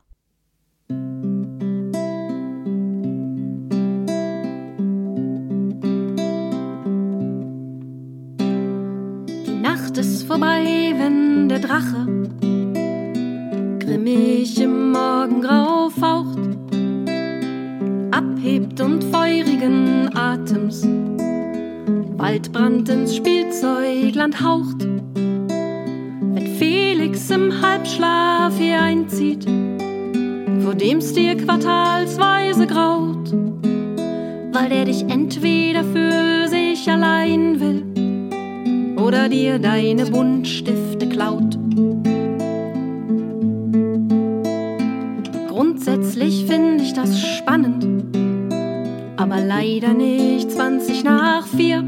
Nacht 10.36 10.58
ist 10.58 10.66
vorbei, 10.66 10.94
wenn 10.98 11.50
der 11.50 11.60
Drache 11.60 12.08
grimmig 13.80 14.60
im 14.60 14.92
Morgengrau 14.92 15.90
faucht, 15.90 16.40
abhebt 18.12 18.82
und 18.82 19.04
feurigen 19.06 20.10
Atems 20.16 20.88
Waldbrand 22.18 22.90
ins 22.90 23.16
Spielzeugland 23.16 24.42
haucht. 24.42 24.88
Wenn 25.14 26.56
Felix 26.58 27.30
im 27.30 27.62
Halbschlaf 27.62 28.58
hier 28.58 28.82
einzieht, 28.82 29.46
vor 30.62 30.76
dem's 30.76 31.14
dir 31.14 31.36
quartalsweise 31.38 32.68
graut, 32.68 33.32
weil 34.52 34.70
der 34.70 34.86
dich 34.86 35.04
entweder 35.04 35.84
für 35.84 36.48
sich 36.48 36.90
allein 36.90 37.60
will 37.60 37.85
oder 39.16 39.30
dir 39.30 39.60
deine 39.60 40.06
Buntstifte 40.08 41.08
klaut. 41.08 41.58
Grundsätzlich 45.48 46.46
finde 46.46 46.84
ich 46.84 46.94
das 46.94 47.22
spannend, 47.22 47.88
aber 49.16 49.40
leider 49.40 49.94
nicht 49.94 50.52
20 50.52 51.06
nach 51.06 51.48
4. 51.48 51.86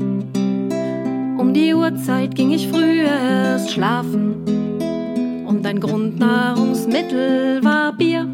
Um 1.37 1.53
die 1.53 1.73
Uhrzeit 1.73 2.33
ging 2.33 2.51
ich 2.51 2.69
früher 2.69 3.09
erst 3.09 3.73
schlafen 3.73 5.43
und 5.45 5.65
dein 5.65 5.81
Grundnahrungsmittel 5.81 7.61
war 7.61 7.91
Bier. 7.91 8.25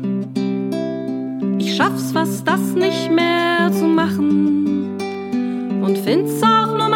Ich 1.57 1.75
schaff's 1.75 2.12
fast, 2.12 2.47
das 2.47 2.75
nicht 2.75 3.12
mehr 3.12 3.71
zu 3.71 3.85
machen 3.85 4.97
und 5.81 5.97
find's 5.97 6.43
auch 6.43 6.77
nur 6.77 6.92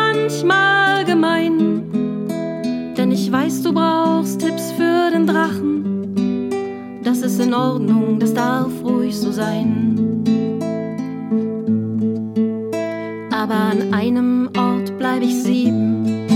in 7.39 7.53
Ordnung, 7.53 8.19
das 8.19 8.33
darf 8.33 8.71
ruhig 8.83 9.15
so 9.15 9.31
sein. 9.31 10.23
Aber 13.31 13.53
an 13.53 13.93
einem 13.93 14.49
Ort 14.57 14.97
bleib 14.97 15.21
ich 15.21 15.35
sieben. 15.43 16.27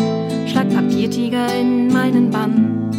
Schlag 0.47 0.69
Papiertiger 0.69 1.47
in 1.59 1.87
meinen 1.87 2.29
Bann. 2.29 2.91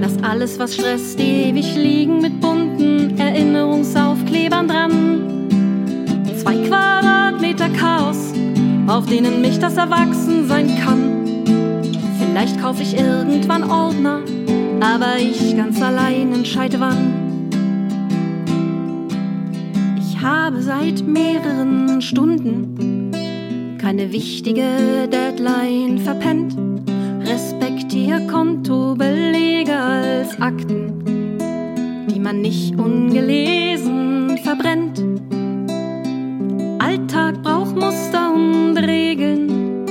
Lass 0.00 0.22
alles, 0.22 0.58
was 0.58 0.74
stresst, 0.74 1.18
ewig 1.20 1.74
liegen 1.76 2.20
mit 2.20 2.40
bunten 2.40 3.18
Erinnerungsaufklebern 3.18 4.68
dran. 4.68 5.48
Zwei 6.36 6.56
Quadratmeter 6.66 7.68
Chaos, 7.70 8.32
auf 8.86 9.06
denen 9.06 9.40
mich 9.40 9.58
das 9.58 9.76
Erwachsensein 9.76 10.76
kann. 10.84 11.26
Vielleicht 12.18 12.60
kaufe 12.60 12.82
ich 12.82 12.98
irgendwann 12.98 13.70
Ordner, 13.70 14.20
aber 14.80 15.18
ich 15.18 15.56
ganz 15.56 15.80
allein 15.80 16.32
entscheide 16.32 16.80
wann. 16.80 17.48
Ich 19.98 20.20
habe 20.20 20.62
seit 20.62 21.06
mehreren 21.06 22.00
Stunden 22.00 23.12
keine 23.78 24.12
wichtige 24.12 25.08
Deadline 25.10 25.98
verpennt. 25.98 26.56
Respektier 27.24 28.26
Kontobelege 28.26 29.76
als 29.76 30.40
Akten, 30.40 31.38
die 32.10 32.20
man 32.20 32.40
nicht 32.40 32.78
ungelesen 32.78 34.38
verbrennt. 34.38 35.02
Alltag 36.80 37.42
braucht 37.42 37.74
Muster 37.74 38.32
und 38.32 38.76
Regeln. 38.78 39.86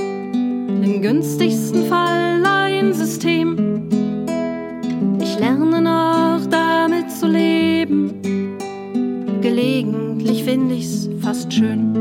Im 0.82 1.02
günstigsten 1.02 1.84
Fall 1.86 2.38
System. 2.98 3.67
Leben. 7.88 9.40
Gelegentlich 9.40 10.44
finde 10.44 10.74
ich's 10.74 11.08
fast 11.20 11.52
schön. 11.52 11.94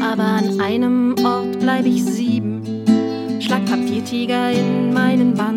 Aber 0.00 0.22
an 0.22 0.60
einem 0.60 1.14
Ort 1.24 1.58
bleibe 1.60 1.88
ich 1.88 2.04
sieben. 2.04 2.62
Schlag 3.40 3.64
Papiertiger 3.66 4.50
in 4.50 4.92
meinen 4.92 5.34
Bann. 5.34 5.56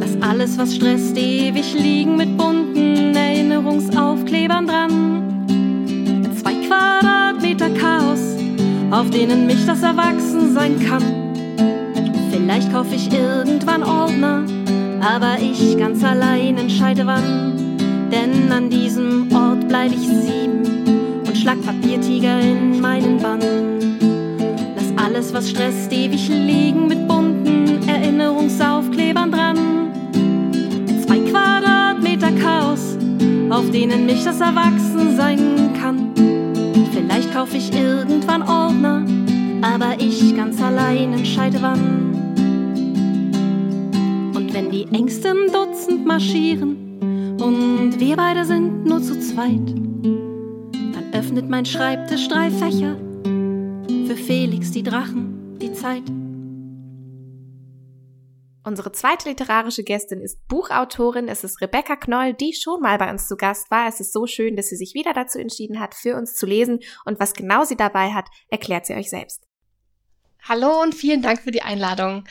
Lass 0.00 0.16
alles, 0.20 0.58
was 0.58 0.74
stresst, 0.74 1.16
ewig 1.16 1.74
liegen 1.74 2.16
mit 2.16 2.36
bunten 2.36 3.14
Erinnerungsaufklebern 3.14 4.66
dran. 4.66 5.46
Zwei 6.40 6.54
Quadratmeter 6.66 7.70
Chaos, 7.70 8.36
auf 8.90 9.10
denen 9.10 9.46
mich 9.46 9.64
das 9.66 9.82
Erwachsen 9.82 10.54
sein 10.54 10.80
kann. 10.80 11.02
Vielleicht 12.30 12.72
kaufe 12.72 12.94
ich 12.94 13.12
irgendwann 13.12 13.82
Ordner 13.82 14.44
aber 15.02 15.36
ich 15.40 15.76
ganz 15.76 16.02
allein 16.04 16.56
entscheide 16.56 17.06
wann. 17.06 17.76
Denn 18.10 18.52
an 18.52 18.70
diesem 18.70 19.34
Ort 19.34 19.66
bleibe 19.68 19.94
ich 19.94 20.06
sieben 20.06 20.62
und 21.26 21.36
schlag 21.36 21.60
Papiertiger 21.62 22.40
in 22.40 22.80
meinen 22.80 23.18
Bann. 23.18 23.40
Lass 24.76 25.04
alles, 25.04 25.34
was 25.34 25.50
stresst, 25.50 25.92
ewig 25.92 26.28
liegen 26.28 26.86
mit 26.86 27.08
bunten 27.08 27.88
Erinnerungsaufklebern 27.88 29.32
dran. 29.32 29.58
Zwei 31.04 31.18
Quadratmeter 31.18 32.32
Chaos, 32.40 32.96
auf 33.50 33.70
denen 33.70 34.06
mich 34.06 34.22
das 34.22 34.40
Erwachsensein 34.40 35.72
kann. 35.80 36.12
Vielleicht 36.92 37.32
kaufe 37.32 37.56
ich 37.56 37.74
irgendwann 37.74 38.42
Ordner, 38.42 39.04
aber 39.62 39.96
ich 39.98 40.36
ganz 40.36 40.62
allein 40.62 41.14
entscheide 41.14 41.58
wann. 41.60 42.21
Wenn 44.52 44.70
die 44.70 44.84
Ängste 44.92 45.28
im 45.28 45.50
Dutzend 45.50 46.04
marschieren 46.04 47.38
und 47.40 47.98
wir 47.98 48.16
beide 48.16 48.44
sind 48.44 48.84
nur 48.84 49.02
zu 49.02 49.18
zweit, 49.18 49.66
dann 50.94 51.10
öffnet 51.14 51.48
mein 51.48 51.64
Schreibtisch 51.64 52.28
drei 52.28 52.50
Fächer 52.50 52.98
für 54.06 54.14
Felix, 54.14 54.70
die 54.70 54.82
Drachen, 54.82 55.58
die 55.58 55.72
Zeit. 55.72 56.02
Unsere 58.62 58.92
zweite 58.92 59.30
literarische 59.30 59.84
Gästin 59.84 60.20
ist 60.20 60.46
Buchautorin. 60.48 61.28
Es 61.28 61.44
ist 61.44 61.62
Rebecca 61.62 61.96
Knoll, 61.96 62.34
die 62.34 62.52
schon 62.52 62.82
mal 62.82 62.98
bei 62.98 63.10
uns 63.10 63.28
zu 63.28 63.38
Gast 63.38 63.70
war. 63.70 63.88
Es 63.88 64.00
ist 64.00 64.12
so 64.12 64.26
schön, 64.26 64.54
dass 64.54 64.68
sie 64.68 64.76
sich 64.76 64.92
wieder 64.92 65.14
dazu 65.14 65.38
entschieden 65.38 65.80
hat, 65.80 65.94
für 65.94 66.14
uns 66.14 66.34
zu 66.34 66.44
lesen. 66.44 66.80
Und 67.06 67.18
was 67.20 67.32
genau 67.32 67.64
sie 67.64 67.76
dabei 67.76 68.12
hat, 68.12 68.26
erklärt 68.48 68.84
sie 68.84 68.94
euch 68.94 69.08
selbst. 69.08 69.48
Hallo 70.42 70.82
und 70.82 70.94
vielen 70.94 71.22
Dank 71.22 71.40
für 71.40 71.52
die 71.52 71.62
Einladung. 71.62 72.24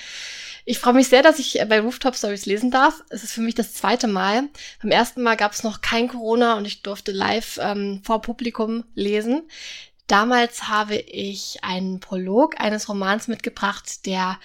Ich 0.72 0.80
freue 0.80 0.94
mich 0.94 1.10
sehr, 1.10 1.22
dass 1.22 1.38
ich 1.38 1.60
bei 1.68 1.82
Rooftop 1.82 2.16
Stories 2.16 2.46
lesen 2.46 2.72
darf. 2.72 3.04
Es 3.10 3.26
ist 3.26 3.34
für 3.34 3.42
mich 3.42 3.56
das 3.56 3.74
zweite 3.74 4.08
Mal. 4.08 4.48
Beim 4.82 4.92
ersten 4.92 5.22
Mal 5.22 5.36
gab 5.36 5.52
es 5.52 5.64
noch 5.64 5.82
kein 5.82 6.08
Corona 6.08 6.56
und 6.56 6.64
ich 6.64 6.82
durfte 6.82 7.12
live 7.12 7.60
ähm, 7.62 8.00
vor 8.06 8.22
Publikum 8.22 8.86
lesen. 8.96 9.42
Damals 10.08 10.70
habe 10.70 10.96
ich 10.96 11.62
einen 11.62 12.00
Prolog 12.00 12.58
eines 12.62 12.88
Romans 12.88 13.28
mitgebracht, 13.28 14.06
der 14.06 14.40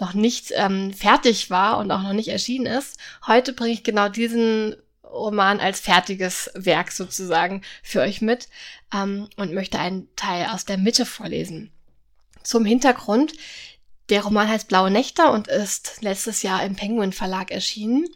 noch 0.00 0.12
nicht 0.12 0.52
ähm, 0.54 0.92
fertig 0.92 1.48
war 1.48 1.78
und 1.78 1.90
auch 1.92 2.02
noch 2.02 2.12
nicht 2.12 2.28
erschienen 2.28 2.66
ist. 2.66 2.98
Heute 3.26 3.54
bringe 3.54 3.72
ich 3.72 3.82
genau 3.82 4.10
diesen 4.10 4.76
Roman 5.02 5.60
als 5.60 5.80
fertiges 5.80 6.50
Werk 6.52 6.92
sozusagen 6.92 7.62
für 7.82 8.02
euch 8.02 8.20
mit 8.20 8.48
ähm, 8.94 9.30
und 9.38 9.54
möchte 9.54 9.78
einen 9.78 10.14
Teil 10.14 10.48
aus 10.52 10.66
der 10.66 10.76
Mitte 10.76 11.06
vorlesen. 11.06 11.70
Zum 12.42 12.66
Hintergrund. 12.66 13.32
Der 14.10 14.24
Roman 14.24 14.48
heißt 14.48 14.66
Blaue 14.66 14.90
Nächte 14.90 15.30
und 15.30 15.46
ist 15.46 16.02
letztes 16.02 16.42
Jahr 16.42 16.64
im 16.64 16.74
Penguin 16.74 17.12
Verlag 17.12 17.52
erschienen. 17.52 18.08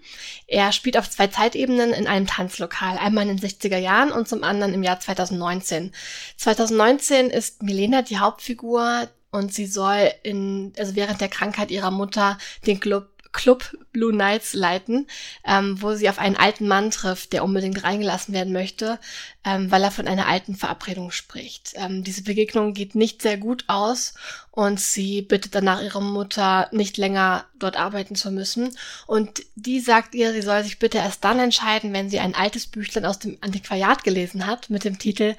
Er 0.48 0.72
spielt 0.72 0.98
auf 0.98 1.08
zwei 1.08 1.28
Zeitebenen 1.28 1.92
in 1.92 2.08
einem 2.08 2.26
Tanzlokal, 2.26 2.98
einmal 2.98 3.28
in 3.28 3.36
den 3.36 3.48
60er 3.48 3.78
Jahren 3.78 4.10
und 4.10 4.28
zum 4.28 4.42
anderen 4.42 4.74
im 4.74 4.82
Jahr 4.82 4.98
2019. 4.98 5.92
2019 6.36 7.30
ist 7.30 7.62
Milena 7.62 8.02
die 8.02 8.18
Hauptfigur, 8.18 9.08
und 9.34 9.52
sie 9.52 9.66
soll 9.66 10.12
in, 10.22 10.72
also 10.78 10.94
während 10.94 11.20
der 11.20 11.28
Krankheit 11.28 11.72
ihrer 11.72 11.90
Mutter 11.90 12.38
den 12.68 12.78
Club 12.78 13.08
Club 13.34 13.76
Blue 13.92 14.12
Knights 14.12 14.54
leiten, 14.54 15.06
ähm, 15.44 15.82
wo 15.82 15.94
sie 15.94 16.08
auf 16.08 16.18
einen 16.18 16.36
alten 16.36 16.66
Mann 16.66 16.90
trifft, 16.90 17.34
der 17.34 17.44
unbedingt 17.44 17.84
reingelassen 17.84 18.32
werden 18.32 18.52
möchte, 18.52 18.98
ähm, 19.44 19.70
weil 19.70 19.82
er 19.82 19.90
von 19.90 20.08
einer 20.08 20.26
alten 20.26 20.54
Verabredung 20.54 21.10
spricht. 21.10 21.72
Ähm, 21.74 22.02
diese 22.02 22.22
Begegnung 22.22 22.72
geht 22.72 22.94
nicht 22.94 23.20
sehr 23.20 23.36
gut 23.36 23.64
aus 23.66 24.14
und 24.52 24.80
sie 24.80 25.20
bittet 25.20 25.54
danach 25.54 25.82
ihre 25.82 26.00
Mutter, 26.00 26.68
nicht 26.72 26.96
länger 26.96 27.44
dort 27.58 27.76
arbeiten 27.76 28.14
zu 28.14 28.30
müssen. 28.30 28.74
Und 29.06 29.42
die 29.56 29.80
sagt 29.80 30.14
ihr, 30.14 30.32
sie 30.32 30.42
soll 30.42 30.62
sich 30.62 30.78
bitte 30.78 30.98
erst 30.98 31.24
dann 31.24 31.38
entscheiden, 31.38 31.92
wenn 31.92 32.08
sie 32.08 32.20
ein 32.20 32.34
altes 32.34 32.68
Büchlein 32.68 33.04
aus 33.04 33.18
dem 33.18 33.36
Antiquariat 33.40 34.04
gelesen 34.04 34.46
hat 34.46 34.70
mit 34.70 34.84
dem 34.84 34.98
Titel 34.98 35.36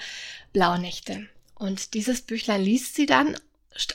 Blaue 0.53 0.79
Nächte. 0.79 1.27
Und 1.55 1.93
dieses 1.93 2.21
Büchlein 2.21 2.61
liest 2.61 2.95
sie 2.95 3.05
dann 3.05 3.37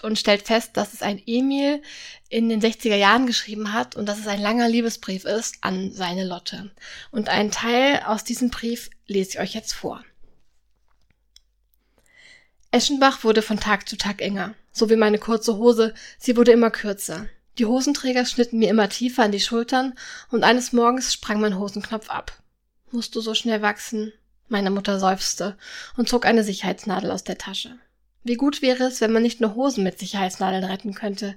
und 0.03 0.19
stellt 0.19 0.43
fest, 0.43 0.77
dass 0.77 0.93
es 0.93 1.03
ein 1.03 1.21
Emil 1.27 1.83
in 2.29 2.49
den 2.49 2.61
60er 2.61 2.97
Jahren 2.97 3.27
geschrieben 3.27 3.73
hat 3.73 3.97
und 3.97 4.07
dass 4.07 4.19
es 4.19 4.27
ein 4.27 4.41
langer 4.41 4.69
Liebesbrief 4.69 5.25
ist 5.25 5.57
an 5.63 5.93
seine 5.93 6.25
Lotte. 6.25 6.71
Und 7.11 7.29
einen 7.29 7.51
Teil 7.51 8.03
aus 8.07 8.25
diesem 8.25 8.51
Brief 8.51 8.91
lese 9.07 9.31
ich 9.31 9.41
euch 9.41 9.55
jetzt 9.55 9.73
vor. 9.73 10.05
Eschenbach 12.73 13.25
wurde 13.25 13.43
von 13.43 13.59
Tag 13.59 13.89
zu 13.89 13.97
Tag 13.97 14.21
enger, 14.21 14.55
so 14.71 14.91
wie 14.91 14.97
meine 14.97 15.19
kurze 15.19 15.57
Hose, 15.57 15.93
sie 16.19 16.37
wurde 16.37 16.53
immer 16.53 16.71
kürzer. 16.71 17.27
Die 17.59 17.67
Hosenträger 17.67 18.25
schnitten 18.27 18.59
mir 18.59 18.71
immer 18.71 18.89
tiefer 18.89 19.25
an 19.25 19.33
die 19.33 19.41
Schultern 19.41 19.95
und 20.31 20.45
eines 20.45 20.73
Morgens 20.73 21.13
sprang 21.13 21.41
mein 21.41 21.59
Hosenknopf 21.59 22.09
ab. 22.09 22.33
Musst 22.93 23.17
du 23.17 23.21
so 23.21 23.35
schnell 23.35 23.61
wachsen? 23.61 24.13
Meine 24.49 24.71
Mutter 24.71 25.01
seufzte 25.01 25.57
und 25.97 26.09
zog 26.09 26.27
eine 26.27 26.45
Sicherheitsnadel 26.45 27.11
aus 27.11 27.25
der 27.25 27.39
Tasche. 27.39 27.79
Wie 28.23 28.35
gut 28.35 28.61
wäre 28.61 28.85
es, 28.85 29.01
wenn 29.01 29.13
man 29.13 29.23
nicht 29.23 29.41
nur 29.41 29.55
Hosen 29.55 29.83
mit 29.83 29.99
Sicherheitsnadeln 29.99 30.65
retten 30.65 30.93
könnte. 30.93 31.37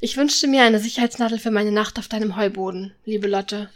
Ich 0.00 0.16
wünschte 0.16 0.46
mir 0.46 0.62
eine 0.62 0.78
Sicherheitsnadel 0.78 1.40
für 1.40 1.50
meine 1.50 1.72
Nacht 1.72 1.98
auf 1.98 2.06
deinem 2.06 2.36
Heuboden, 2.36 2.94
liebe 3.04 3.26
Lotte. 3.26 3.68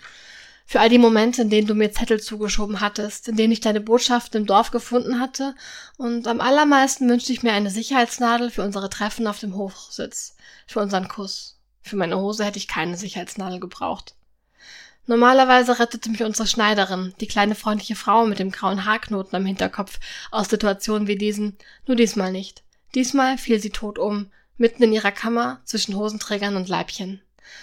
Für 0.64 0.80
all 0.80 0.88
die 0.88 0.98
Momente, 0.98 1.42
in 1.42 1.50
denen 1.50 1.66
du 1.66 1.74
mir 1.74 1.92
Zettel 1.92 2.20
zugeschoben 2.20 2.80
hattest, 2.80 3.28
in 3.28 3.36
denen 3.36 3.52
ich 3.52 3.60
deine 3.60 3.80
Botschaften 3.80 4.40
im 4.40 4.46
Dorf 4.46 4.70
gefunden 4.70 5.20
hatte, 5.20 5.54
und 5.96 6.26
am 6.28 6.40
allermeisten 6.40 7.08
wünschte 7.08 7.32
ich 7.32 7.42
mir 7.42 7.52
eine 7.52 7.70
Sicherheitsnadel 7.70 8.50
für 8.50 8.62
unsere 8.62 8.88
Treffen 8.88 9.26
auf 9.26 9.40
dem 9.40 9.56
Hochsitz, 9.56 10.36
für 10.66 10.80
unseren 10.80 11.08
Kuss. 11.08 11.58
Für 11.82 11.96
meine 11.96 12.18
Hose 12.18 12.44
hätte 12.44 12.58
ich 12.58 12.68
keine 12.68 12.96
Sicherheitsnadel 12.96 13.60
gebraucht. 13.60 14.14
Normalerweise 15.06 15.78
rettete 15.78 16.08
mich 16.08 16.22
unsere 16.22 16.48
Schneiderin, 16.48 17.12
die 17.20 17.26
kleine 17.26 17.54
freundliche 17.54 17.94
Frau 17.94 18.26
mit 18.26 18.38
dem 18.38 18.50
grauen 18.50 18.86
Haarknoten 18.86 19.36
am 19.36 19.44
Hinterkopf, 19.44 20.00
aus 20.30 20.48
Situationen 20.48 21.06
wie 21.08 21.16
diesen, 21.16 21.58
nur 21.86 21.96
diesmal 21.96 22.32
nicht. 22.32 22.62
Diesmal 22.94 23.36
fiel 23.36 23.60
sie 23.60 23.70
tot 23.70 23.98
um, 23.98 24.30
mitten 24.56 24.82
in 24.82 24.92
ihrer 24.92 25.12
Kammer, 25.12 25.60
zwischen 25.64 25.94
Hosenträgern 25.96 26.56
und 26.56 26.68
Leibchen. 26.68 27.20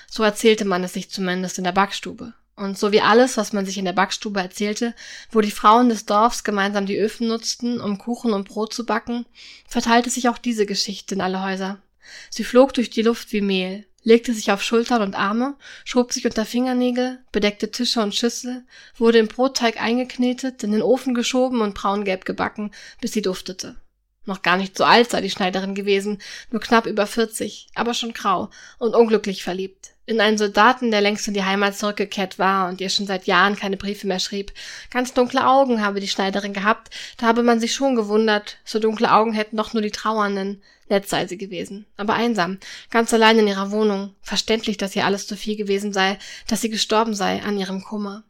So 0.08 0.24
erzählte 0.24 0.66
man 0.66 0.84
es 0.84 0.94
sich 0.94 1.10
zumindest 1.10 1.58
in 1.58 1.64
der 1.64 1.72
Backstube. 1.72 2.34
Und 2.56 2.78
so 2.78 2.92
wie 2.92 3.02
alles, 3.02 3.38
was 3.38 3.54
man 3.54 3.66
sich 3.66 3.80
in 3.80 3.86
der 3.86 3.94
Backstube 3.94 4.40
erzählte, 4.40 4.94
wo 5.32 5.42
die 5.42 5.50
Frauen 5.50 5.90
des 5.90 6.06
Dorfs 6.06 6.44
gemeinsam 6.44 6.86
die 6.86 6.98
Öfen 6.98 7.28
nutzten, 7.28 7.82
um 7.82 7.98
Kuchen 7.98 8.34
und 8.34 8.48
Brot 8.48 8.72
zu 8.72 8.86
backen, 8.86 9.26
verteilte 9.68 10.12
sich 10.12 10.30
auch 10.30 10.38
diese 10.38 10.68
Geschichte 10.68 11.16
in 11.16 11.22
alle 11.22 11.42
Häuser. 11.44 11.82
Sie 12.30 12.44
flog 12.44 12.74
durch 12.74 12.92
die 12.92 13.02
Luft 13.02 13.32
wie 13.32 13.42
Mehl, 13.42 13.88
legte 14.04 14.34
sich 14.34 14.52
auf 14.52 14.64
Schultern 14.64 15.02
und 15.02 15.16
Arme, 15.16 15.56
schob 15.86 16.12
sich 16.12 16.26
unter 16.26 16.46
Fingernägel, 16.46 17.20
bedeckte 17.32 17.72
Tische 17.72 18.02
und 18.02 18.16
Schüssel, 18.16 18.64
wurde 18.98 19.20
im 19.20 19.28
Brotteig 19.28 19.82
eingeknetet, 19.82 20.64
in 20.64 20.72
den 20.72 20.82
Ofen 20.82 21.14
geschoben 21.14 21.62
und 21.62 21.76
braungelb 21.76 22.26
gebacken, 22.26 22.72
bis 23.00 23.14
sie 23.14 23.22
duftete. 23.22 23.76
Noch 24.26 24.44
gar 24.44 24.58
nicht 24.58 24.78
so 24.78 24.84
alt 24.84 25.10
sei 25.10 25.22
die 25.22 25.32
Schneiderin 25.32 25.74
gewesen, 25.74 26.22
nur 26.52 26.62
knapp 26.62 26.86
über 26.86 27.08
40, 27.08 27.70
aber 27.74 27.96
schon 27.96 28.14
grau 28.14 28.50
und 28.78 28.96
unglücklich 28.96 29.44
verliebt. 29.44 29.92
In 30.06 30.22
einen 30.22 30.38
Soldaten, 30.38 30.92
der 30.92 31.02
längst 31.02 31.28
in 31.28 31.34
die 31.34 31.44
Heimat 31.44 31.76
zurückgekehrt 31.76 32.38
war 32.38 32.70
und 32.70 32.82
ihr 32.82 32.90
schon 32.90 33.08
seit 33.08 33.26
Jahren 33.26 33.56
keine 33.56 33.78
Briefe 33.78 34.06
mehr 34.06 34.20
schrieb. 34.20 34.52
Ganz 34.92 35.14
dunkle 35.14 35.48
Augen 35.48 35.82
habe 35.84 36.00
die 36.00 36.08
Schneiderin 36.08 36.54
gehabt, 36.54 36.94
da 37.18 37.28
habe 37.28 37.42
man 37.42 37.60
sich 37.60 37.74
schon 37.74 37.96
gewundert, 37.96 38.58
so 38.64 38.78
dunkle 38.78 39.12
Augen 39.12 39.34
hätten 39.34 39.58
doch 39.58 39.74
nur 39.74 39.82
die 39.82 39.92
Trauernden. 39.92 40.62
Nett 40.90 41.08
sei 41.08 41.26
sie 41.26 41.38
gewesen, 41.38 41.86
aber 41.96 42.14
einsam, 42.14 42.60
ganz 42.90 43.14
allein 43.14 43.40
in 43.40 43.48
ihrer 43.48 43.72
Wohnung. 43.72 44.14
Verständlich, 44.22 44.78
dass 44.78 44.96
ihr 44.96 45.06
alles 45.06 45.26
zu 45.26 45.38
viel 45.38 45.56
gewesen 45.56 45.94
sei, 45.94 46.20
dass 46.48 46.62
sie 46.62 46.70
gestorben 46.70 47.16
sei 47.16 47.42
an 47.42 47.58
ihrem 47.58 47.82
Kummer. 47.82 48.24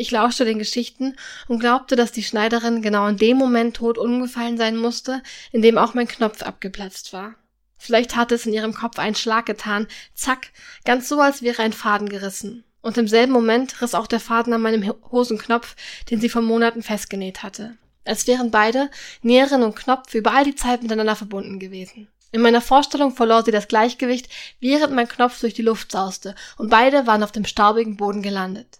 Ich 0.00 0.10
lauschte 0.10 0.46
den 0.46 0.58
Geschichten 0.58 1.14
und 1.46 1.58
glaubte, 1.58 1.94
dass 1.94 2.10
die 2.10 2.22
Schneiderin 2.22 2.80
genau 2.80 3.06
in 3.06 3.18
dem 3.18 3.36
Moment 3.36 3.76
tot 3.76 3.98
umgefallen 3.98 4.56
sein 4.56 4.78
musste, 4.78 5.22
in 5.52 5.60
dem 5.60 5.76
auch 5.76 5.92
mein 5.92 6.08
Knopf 6.08 6.40
abgeplatzt 6.40 7.12
war. 7.12 7.34
Vielleicht 7.76 8.16
hatte 8.16 8.34
es 8.34 8.46
in 8.46 8.54
ihrem 8.54 8.72
Kopf 8.72 8.98
einen 8.98 9.14
Schlag 9.14 9.44
getan, 9.44 9.88
zack, 10.14 10.52
ganz 10.86 11.06
so, 11.06 11.20
als 11.20 11.42
wäre 11.42 11.62
ein 11.62 11.74
Faden 11.74 12.08
gerissen. 12.08 12.64
Und 12.80 12.96
im 12.96 13.08
selben 13.08 13.32
Moment 13.32 13.82
riss 13.82 13.94
auch 13.94 14.06
der 14.06 14.20
Faden 14.20 14.54
an 14.54 14.62
meinem 14.62 14.90
Hosenknopf, 15.12 15.76
den 16.08 16.18
sie 16.18 16.30
vor 16.30 16.40
Monaten 16.40 16.82
festgenäht 16.82 17.42
hatte 17.42 17.76
als 18.06 18.26
wären 18.26 18.50
beide, 18.50 18.90
Näherin 19.20 19.62
und 19.62 19.76
Knopf, 19.76 20.14
über 20.14 20.32
all 20.32 20.44
die 20.44 20.54
Zeit 20.54 20.82
miteinander 20.82 21.14
verbunden 21.14 21.58
gewesen. 21.58 22.08
In 22.32 22.40
meiner 22.40 22.62
Vorstellung 22.62 23.14
verlor 23.14 23.44
sie 23.44 23.50
das 23.50 23.68
Gleichgewicht, 23.68 24.30
während 24.58 24.94
mein 24.94 25.06
Knopf 25.06 25.40
durch 25.40 25.52
die 25.52 25.62
Luft 25.62 25.92
sauste, 25.92 26.34
und 26.56 26.70
beide 26.70 27.06
waren 27.06 27.22
auf 27.22 27.32
dem 27.32 27.44
staubigen 27.44 27.98
Boden 27.98 28.22
gelandet. 28.22 28.79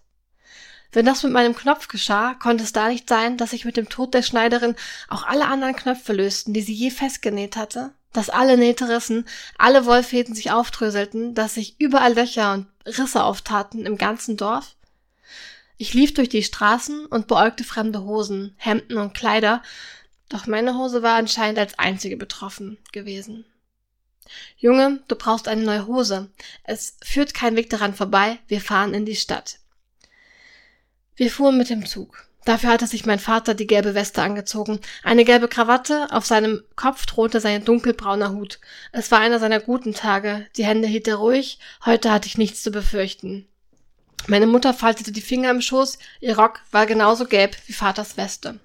Wenn 0.91 1.05
das 1.05 1.23
mit 1.23 1.31
meinem 1.31 1.55
Knopf 1.55 1.87
geschah, 1.87 2.33
konnte 2.33 2.63
es 2.63 2.73
da 2.73 2.89
nicht 2.89 3.07
sein, 3.07 3.37
dass 3.37 3.51
sich 3.51 3.63
mit 3.63 3.77
dem 3.77 3.87
Tod 3.87 4.13
der 4.13 4.23
Schneiderin 4.23 4.75
auch 5.07 5.23
alle 5.23 5.47
anderen 5.47 5.75
Knöpfe 5.75 6.13
lösten, 6.13 6.53
die 6.53 6.61
sie 6.61 6.73
je 6.73 6.91
festgenäht 6.91 7.55
hatte? 7.55 7.93
Dass 8.11 8.29
alle 8.29 8.57
Nähte 8.57 8.89
rissen, 8.89 9.25
alle 9.57 9.85
Wollfäden 9.85 10.35
sich 10.35 10.51
aufdröselten, 10.51 11.33
dass 11.33 11.53
sich 11.53 11.79
überall 11.79 12.13
Löcher 12.13 12.53
und 12.53 12.67
Risse 12.85 13.23
auftaten 13.23 13.85
im 13.85 13.97
ganzen 13.97 14.35
Dorf? 14.35 14.75
Ich 15.77 15.93
lief 15.93 16.13
durch 16.13 16.27
die 16.27 16.43
Straßen 16.43 17.05
und 17.05 17.27
beäugte 17.27 17.63
fremde 17.63 18.03
Hosen, 18.03 18.53
Hemden 18.57 18.97
und 18.97 19.13
Kleider, 19.13 19.63
Doch 20.29 20.47
meine 20.47 20.77
Hose 20.77 21.03
war 21.03 21.15
anscheinend 21.15 21.59
als 21.59 21.77
einzige 21.77 22.15
betroffen 22.15 22.77
gewesen. 22.93 23.43
Junge, 24.57 25.03
du 25.07 25.15
brauchst 25.15 25.47
eine 25.47 25.63
neue 25.63 25.87
Hose. 25.87 26.29
Es 26.63 26.95
führt 27.03 27.33
kein 27.33 27.57
Weg 27.57 27.69
daran 27.69 27.93
vorbei. 27.93 28.39
Wir 28.47 28.61
fahren 28.61 28.93
in 28.93 29.05
die 29.05 29.17
Stadt. 29.17 29.60
Wir 31.21 31.29
fuhren 31.29 31.55
mit 31.55 31.69
dem 31.69 31.85
Zug. 31.85 32.25
Dafür 32.45 32.71
hatte 32.71 32.87
sich 32.87 33.05
mein 33.05 33.19
Vater 33.19 33.53
die 33.53 33.67
gelbe 33.67 33.93
Weste 33.93 34.23
angezogen, 34.23 34.79
eine 35.03 35.23
gelbe 35.23 35.47
Krawatte, 35.47 36.07
auf 36.09 36.25
seinem 36.25 36.63
Kopf 36.75 37.05
thronte 37.05 37.39
sein 37.39 37.63
dunkelbrauner 37.63 38.31
Hut. 38.31 38.59
Es 38.91 39.11
war 39.11 39.19
einer 39.19 39.37
seiner 39.37 39.59
guten 39.59 39.93
Tage, 39.93 40.47
die 40.57 40.65
Hände 40.65 40.87
hielt 40.87 41.07
er 41.07 41.17
ruhig, 41.17 41.59
heute 41.85 42.11
hatte 42.11 42.25
ich 42.25 42.39
nichts 42.39 42.63
zu 42.63 42.71
befürchten. 42.71 43.47
Meine 44.25 44.47
Mutter 44.47 44.73
faltete 44.73 45.11
die 45.11 45.21
Finger 45.21 45.51
im 45.51 45.61
Schoß, 45.61 45.99
ihr 46.21 46.39
Rock 46.39 46.59
war 46.71 46.87
genauso 46.87 47.25
gelb 47.25 47.55
wie 47.67 47.73
Vaters 47.73 48.17
Weste. 48.17 48.59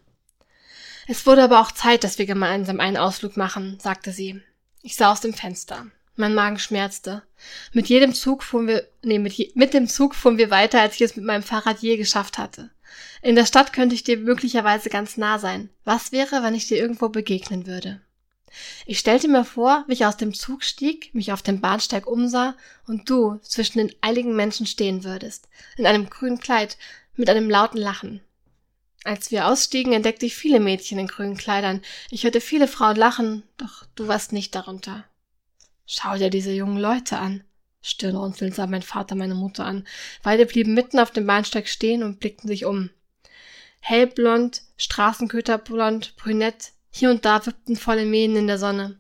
Es 1.07 1.27
wurde 1.27 1.43
aber 1.43 1.61
auch 1.61 1.73
Zeit, 1.73 2.05
dass 2.05 2.19
wir 2.19 2.25
gemeinsam 2.25 2.81
einen 2.81 2.97
Ausflug 2.97 3.37
machen, 3.37 3.79
sagte 3.81 4.13
sie. 4.13 4.41
Ich 4.81 4.97
sah 4.97 5.13
aus 5.13 5.21
dem 5.21 5.35
Fenster. 5.35 5.89
Mein 6.17 6.35
Magen 6.35 6.59
schmerzte. 6.59 7.23
Mit 7.73 7.89
jedem 7.89 8.15
Zug 8.15 8.43
fuhren 8.43 8.67
wir, 8.67 8.89
nee, 9.03 9.19
mit, 9.19 9.35
je, 9.35 9.53
mit 9.55 9.75
dem 9.75 9.87
Zug 9.87 10.15
fuhren 10.15 10.39
wir 10.39 10.51
weiter, 10.51 10.81
als 10.81 10.95
ich 10.95 11.03
es 11.03 11.17
mit 11.17 11.27
meinem 11.27 11.43
Fahrrad 11.43 11.81
je 11.81 11.97
geschafft 11.99 12.39
hatte. 12.39 12.71
In 13.21 13.37
der 13.37 13.45
Stadt 13.45 13.75
könnte 13.75 13.95
ich 13.95 14.03
dir 14.03 14.17
möglicherweise 14.17 14.89
ganz 14.89 15.19
nah 15.19 15.39
sein. 15.39 15.69
Was 15.85 16.13
wäre, 16.13 16.43
wenn 16.43 16.55
ich 16.55 16.69
dir 16.69 16.79
irgendwo 16.79 17.11
begegnen 17.11 17.67
würde? 17.67 18.01
Ich 18.87 18.99
stellte 18.99 19.29
mir 19.29 19.45
vor, 19.45 19.85
wie 19.87 19.93
ich 19.93 20.07
aus 20.07 20.17
dem 20.17 20.33
Zug 20.33 20.65
stieg, 20.65 21.15
mich 21.15 21.33
auf 21.33 21.43
dem 21.43 21.61
Bahnsteig 21.61 22.07
umsah 22.07 22.57
und 22.87 23.11
du 23.11 23.39
zwischen 23.43 23.79
den 23.79 23.93
eiligen 24.01 24.35
Menschen 24.35 24.67
stehen 24.67 25.05
würdest, 25.05 25.49
in 25.77 25.87
einem 25.87 26.09
grünen 26.09 26.41
Kleid, 26.41 26.79
mit 27.17 27.29
einem 27.29 27.51
lauten 27.51 27.79
Lachen. 27.79 28.21
Als 29.05 29.31
wir 29.31 29.47
ausstiegen, 29.47 29.93
entdeckte 29.93 30.27
ich 30.27 30.35
viele 30.35 30.61
Mädchen 30.61 30.99
in 30.99 31.07
grünen 31.07 31.37
Kleidern. 31.37 31.83
Ich 32.11 32.25
hörte 32.25 32.41
viele 32.41 32.67
Frauen 32.67 32.97
lachen, 32.97 33.43
doch 33.57 33.85
du 33.95 34.09
warst 34.09 34.33
nicht 34.33 34.55
darunter. 34.55 35.05
Schau 35.87 36.17
dir 36.17 36.31
diese 36.31 36.53
jungen 36.53 36.79
Leute 36.79 37.19
an. 37.19 37.45
Stirnrunzelnd 37.81 38.55
sah 38.55 38.67
mein 38.67 38.83
Vater 38.83 39.15
meine 39.15 39.37
Mutter 39.37 39.65
an. 39.65 39.87
Beide 40.25 40.45
blieben 40.45 40.75
mitten 40.75 40.99
auf 40.99 41.13
dem 41.13 41.27
Bahnsteig 41.27 41.69
stehen 41.69 42.03
und 42.03 42.19
blickten 42.19 42.49
sich 42.49 42.65
um. 42.65 42.91
Hellblond, 43.81 44.63
Straßenköterblond, 44.77 46.17
brünett, 46.17 46.73
hier 46.91 47.11
und 47.11 47.25
da 47.25 47.47
wippten 47.47 47.77
volle 47.77 48.05
Mähen 48.05 48.35
in 48.35 48.49
der 48.49 48.59
Sonne. 48.59 48.99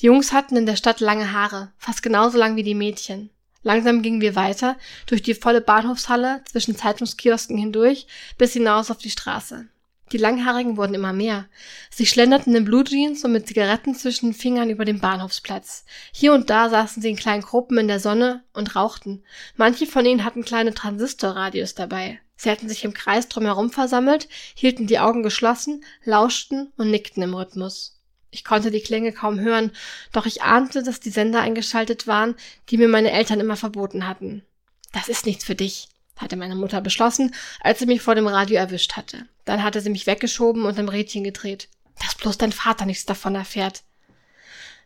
Die 0.00 0.06
Jungs 0.06 0.32
hatten 0.32 0.56
in 0.56 0.66
der 0.66 0.76
Stadt 0.76 0.98
lange 0.98 1.32
Haare, 1.32 1.72
fast 1.78 2.02
genauso 2.02 2.36
lang 2.36 2.56
wie 2.56 2.64
die 2.64 2.74
Mädchen. 2.74 3.30
Langsam 3.62 4.02
gingen 4.02 4.20
wir 4.20 4.34
weiter, 4.34 4.76
durch 5.06 5.22
die 5.22 5.34
volle 5.34 5.60
Bahnhofshalle, 5.60 6.42
zwischen 6.50 6.76
Zeitungskiosken 6.76 7.56
hindurch, 7.56 8.06
bis 8.36 8.52
hinaus 8.52 8.90
auf 8.90 8.98
die 8.98 9.10
Straße. 9.10 9.68
Die 10.12 10.18
Langhaarigen 10.18 10.76
wurden 10.76 10.94
immer 10.94 11.12
mehr. 11.12 11.46
Sie 11.90 12.06
schlenderten 12.06 12.54
in 12.54 12.64
Blutjeans 12.64 13.24
und 13.24 13.32
mit 13.32 13.46
Zigaretten 13.46 13.94
zwischen 13.94 14.26
den 14.26 14.34
Fingern 14.34 14.70
über 14.70 14.84
den 14.84 15.00
Bahnhofsplatz. 15.00 15.84
Hier 16.12 16.34
und 16.34 16.50
da 16.50 16.68
saßen 16.68 17.02
sie 17.02 17.10
in 17.10 17.16
kleinen 17.16 17.42
Gruppen 17.42 17.78
in 17.78 17.88
der 17.88 18.00
Sonne 18.00 18.44
und 18.52 18.76
rauchten. 18.76 19.24
Manche 19.56 19.86
von 19.86 20.04
ihnen 20.04 20.24
hatten 20.24 20.44
kleine 20.44 20.74
Transistorradios 20.74 21.74
dabei. 21.74 22.20
Sie 22.36 22.50
hatten 22.50 22.68
sich 22.68 22.84
im 22.84 22.92
Kreis 22.92 23.28
drumherum 23.28 23.70
versammelt, 23.70 24.28
hielten 24.54 24.86
die 24.86 24.98
Augen 24.98 25.22
geschlossen, 25.22 25.84
lauschten 26.04 26.72
und 26.76 26.90
nickten 26.90 27.22
im 27.22 27.34
Rhythmus. 27.34 28.00
Ich 28.30 28.44
konnte 28.44 28.70
die 28.70 28.80
Klänge 28.80 29.12
kaum 29.12 29.38
hören, 29.38 29.70
doch 30.12 30.26
ich 30.26 30.42
ahnte, 30.42 30.82
dass 30.82 30.98
die 31.00 31.10
Sender 31.10 31.40
eingeschaltet 31.40 32.06
waren, 32.06 32.34
die 32.68 32.76
mir 32.76 32.88
meine 32.88 33.12
Eltern 33.12 33.38
immer 33.38 33.56
verboten 33.56 34.08
hatten. 34.08 34.42
Das 34.92 35.08
ist 35.08 35.24
nichts 35.24 35.44
für 35.44 35.54
dich, 35.54 35.88
hatte 36.16 36.36
meine 36.36 36.56
Mutter 36.56 36.80
beschlossen, 36.80 37.34
als 37.60 37.78
sie 37.78 37.86
mich 37.86 38.02
vor 38.02 38.16
dem 38.16 38.26
Radio 38.26 38.56
erwischt 38.56 38.94
hatte. 38.94 39.28
Dann 39.44 39.62
hatte 39.62 39.80
sie 39.80 39.90
mich 39.90 40.06
weggeschoben 40.06 40.64
und 40.64 40.78
im 40.78 40.88
Rädchen 40.88 41.24
gedreht. 41.24 41.68
Dass 42.00 42.14
bloß 42.14 42.38
dein 42.38 42.52
Vater 42.52 42.86
nichts 42.86 43.06
davon 43.06 43.34
erfährt. 43.34 43.84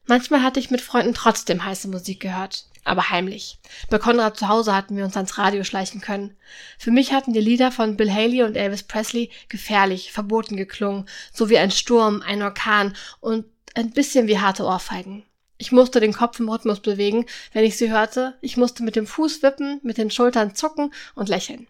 Manchmal 0.07 0.43
hatte 0.43 0.59
ich 0.59 0.71
mit 0.71 0.81
Freunden 0.81 1.13
trotzdem 1.13 1.65
heiße 1.65 1.87
Musik 1.87 2.21
gehört, 2.21 2.65
aber 2.83 3.11
heimlich. 3.11 3.59
Bei 3.91 3.99
Konrad 3.99 4.39
zu 4.39 4.49
Hause 4.49 4.75
hatten 4.75 4.97
wir 4.97 5.05
uns 5.05 5.17
ans 5.17 5.37
Radio 5.37 5.65
schleichen 5.65 6.01
können. 6.01 6.35
Für 6.79 6.91
mich 6.91 7.13
hatten 7.13 7.35
die 7.35 7.41
Lieder 7.41 7.71
von 7.71 7.99
Bill 7.99 8.11
Haley 8.11 8.43
und 8.43 8.57
Elvis 8.57 8.85
Presley 8.85 9.31
gefährlich, 9.51 10.11
verboten 10.11 10.57
geklungen, 10.57 11.07
so 11.31 11.51
wie 11.51 11.59
ein 11.59 11.71
Sturm, 11.71 12.23
ein 12.23 12.43
Orkan 12.43 12.97
und 13.21 13.45
ein 13.75 13.91
bisschen 13.91 14.29
wie 14.29 14.39
harte 14.39 14.65
Ohrfeigen. 14.65 15.25
Ich 15.59 15.73
musste 15.73 16.01
den 16.01 16.15
Kopf 16.15 16.41
im 16.41 16.49
Rhythmus 16.49 16.81
bewegen, 16.81 17.27
wenn 17.53 17.65
ich 17.65 17.77
sie 17.77 17.91
hörte. 17.91 18.39
Ich 18.41 18.57
musste 18.57 18.83
mit 18.83 18.97
dem 18.97 19.07
Fuß 19.07 19.43
wippen, 19.43 19.79
mit 19.83 19.99
den 19.99 20.11
Schultern 20.11 20.55
zucken 20.55 20.95
und 21.15 21.29
lächeln. 21.29 21.67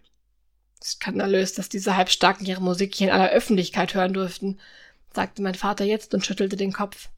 Skandalös, 0.92 1.54
dass 1.54 1.68
diese 1.68 1.96
Halbstarken 1.96 2.46
ihre 2.46 2.62
Musik 2.62 2.94
hier 2.94 3.08
in 3.08 3.14
aller 3.14 3.30
Öffentlichkeit 3.30 3.94
hören 3.94 4.14
durften, 4.14 4.58
sagte 5.14 5.42
mein 5.42 5.54
Vater 5.54 5.84
jetzt 5.84 6.14
und 6.14 6.24
schüttelte 6.24 6.56
den 6.56 6.72
Kopf. 6.72 7.08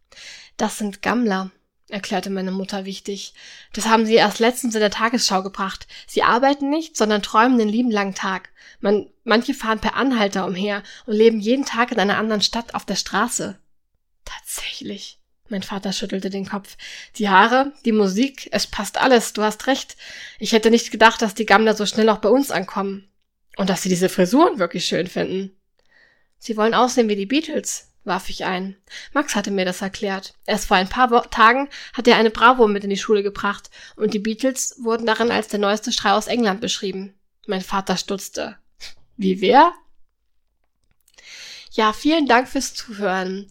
Das 0.57 0.79
sind 0.79 1.03
Gammler, 1.03 1.51
erklärte 1.89 2.31
meine 2.31 2.53
Mutter 2.53 2.85
wichtig. 2.85 3.35
Das 3.73 3.87
haben 3.87 4.07
sie 4.07 4.15
erst 4.15 4.39
letztens 4.39 4.75
in 4.75 4.81
der 4.81 4.91
Tagesschau 4.91 5.43
gebracht. 5.43 5.87
Sie 6.07 6.23
arbeiten 6.23 6.71
nicht, 6.71 6.97
sondern 6.97 7.23
träumen 7.23 7.59
den 7.59 7.69
lieben 7.69 7.91
langen 7.91 8.15
Tag. 8.15 8.51
Man, 8.81 9.11
manche 9.25 9.55
fahren 9.55 9.81
per 9.81 9.97
Anhalter 9.97 10.47
umher 10.47 10.83
und 11.07 11.15
leben 11.15 11.41
jeden 11.41 11.65
Tag 11.65 11.93
in 11.93 12.01
einer 12.01 12.19
anderen 12.19 12.43
Stadt 12.43 12.75
auf 12.75 12.85
der 12.85 12.97
Straße. 12.97 13.59
Tatsächlich. 14.25 15.19
Mein 15.49 15.63
Vater 15.65 15.93
schüttelte 15.93 16.31
den 16.31 16.49
Kopf. 16.49 16.77
Die 17.17 17.29
Haare, 17.29 17.73
die 17.85 17.93
Musik, 17.93 18.49
es 18.53 18.69
passt 18.69 18.99
alles, 18.99 19.33
du 19.33 19.43
hast 19.43 19.67
recht. 19.67 19.97
Ich 20.39 20.53
hätte 20.53 20.71
nicht 20.71 20.93
gedacht, 20.93 21.21
dass 21.23 21.35
die 21.35 21.47
Gammler 21.47 21.75
so 21.75 21.87
schnell 21.87 22.09
auch 22.09 22.19
bei 22.19 22.29
uns 22.29 22.53
ankommen. 22.53 23.10
Und 23.57 23.71
dass 23.71 23.83
sie 23.83 23.89
diese 23.89 24.09
Frisuren 24.09 24.59
wirklich 24.59 24.85
schön 24.85 25.07
finden. 25.07 25.57
Sie 26.39 26.57
wollen 26.57 26.75
aussehen 26.75 27.09
wie 27.09 27.17
die 27.17 27.27
Beatles, 27.27 27.93
warf 28.05 28.31
ich 28.31 28.45
ein. 28.45 28.77
Max 29.13 29.35
hatte 29.35 29.51
mir 29.51 29.65
das 29.65 29.83
erklärt. 29.83 30.35
Erst 30.47 30.67
vor 30.67 30.77
ein 30.77 30.89
paar 30.89 31.11
Wo 31.11 31.21
Tagen 31.21 31.69
hat 31.93 32.09
er 32.09 32.17
eine 32.17 32.31
Bravo 32.31 32.67
mit 32.67 32.85
in 32.85 32.91
die 32.91 32.97
Schule 32.97 33.23
gebracht 33.23 33.71
und 33.97 34.15
die 34.15 34.19
Beatles 34.19 34.77
wurden 34.81 35.07
darin 35.07 35.31
als 35.31 35.49
der 35.49 35.61
neueste 35.61 35.93
Schrei 35.93 36.13
aus 36.13 36.27
England 36.27 36.61
beschrieben. 36.61 37.15
Mein 37.47 37.61
Vater 37.61 37.97
stutzte. 37.97 38.57
Wie 39.17 39.41
wer? 39.41 39.73
Ja, 41.73 41.93
vielen 41.93 42.27
Dank 42.27 42.49
fürs 42.49 42.75
Zuhören. 42.75 43.51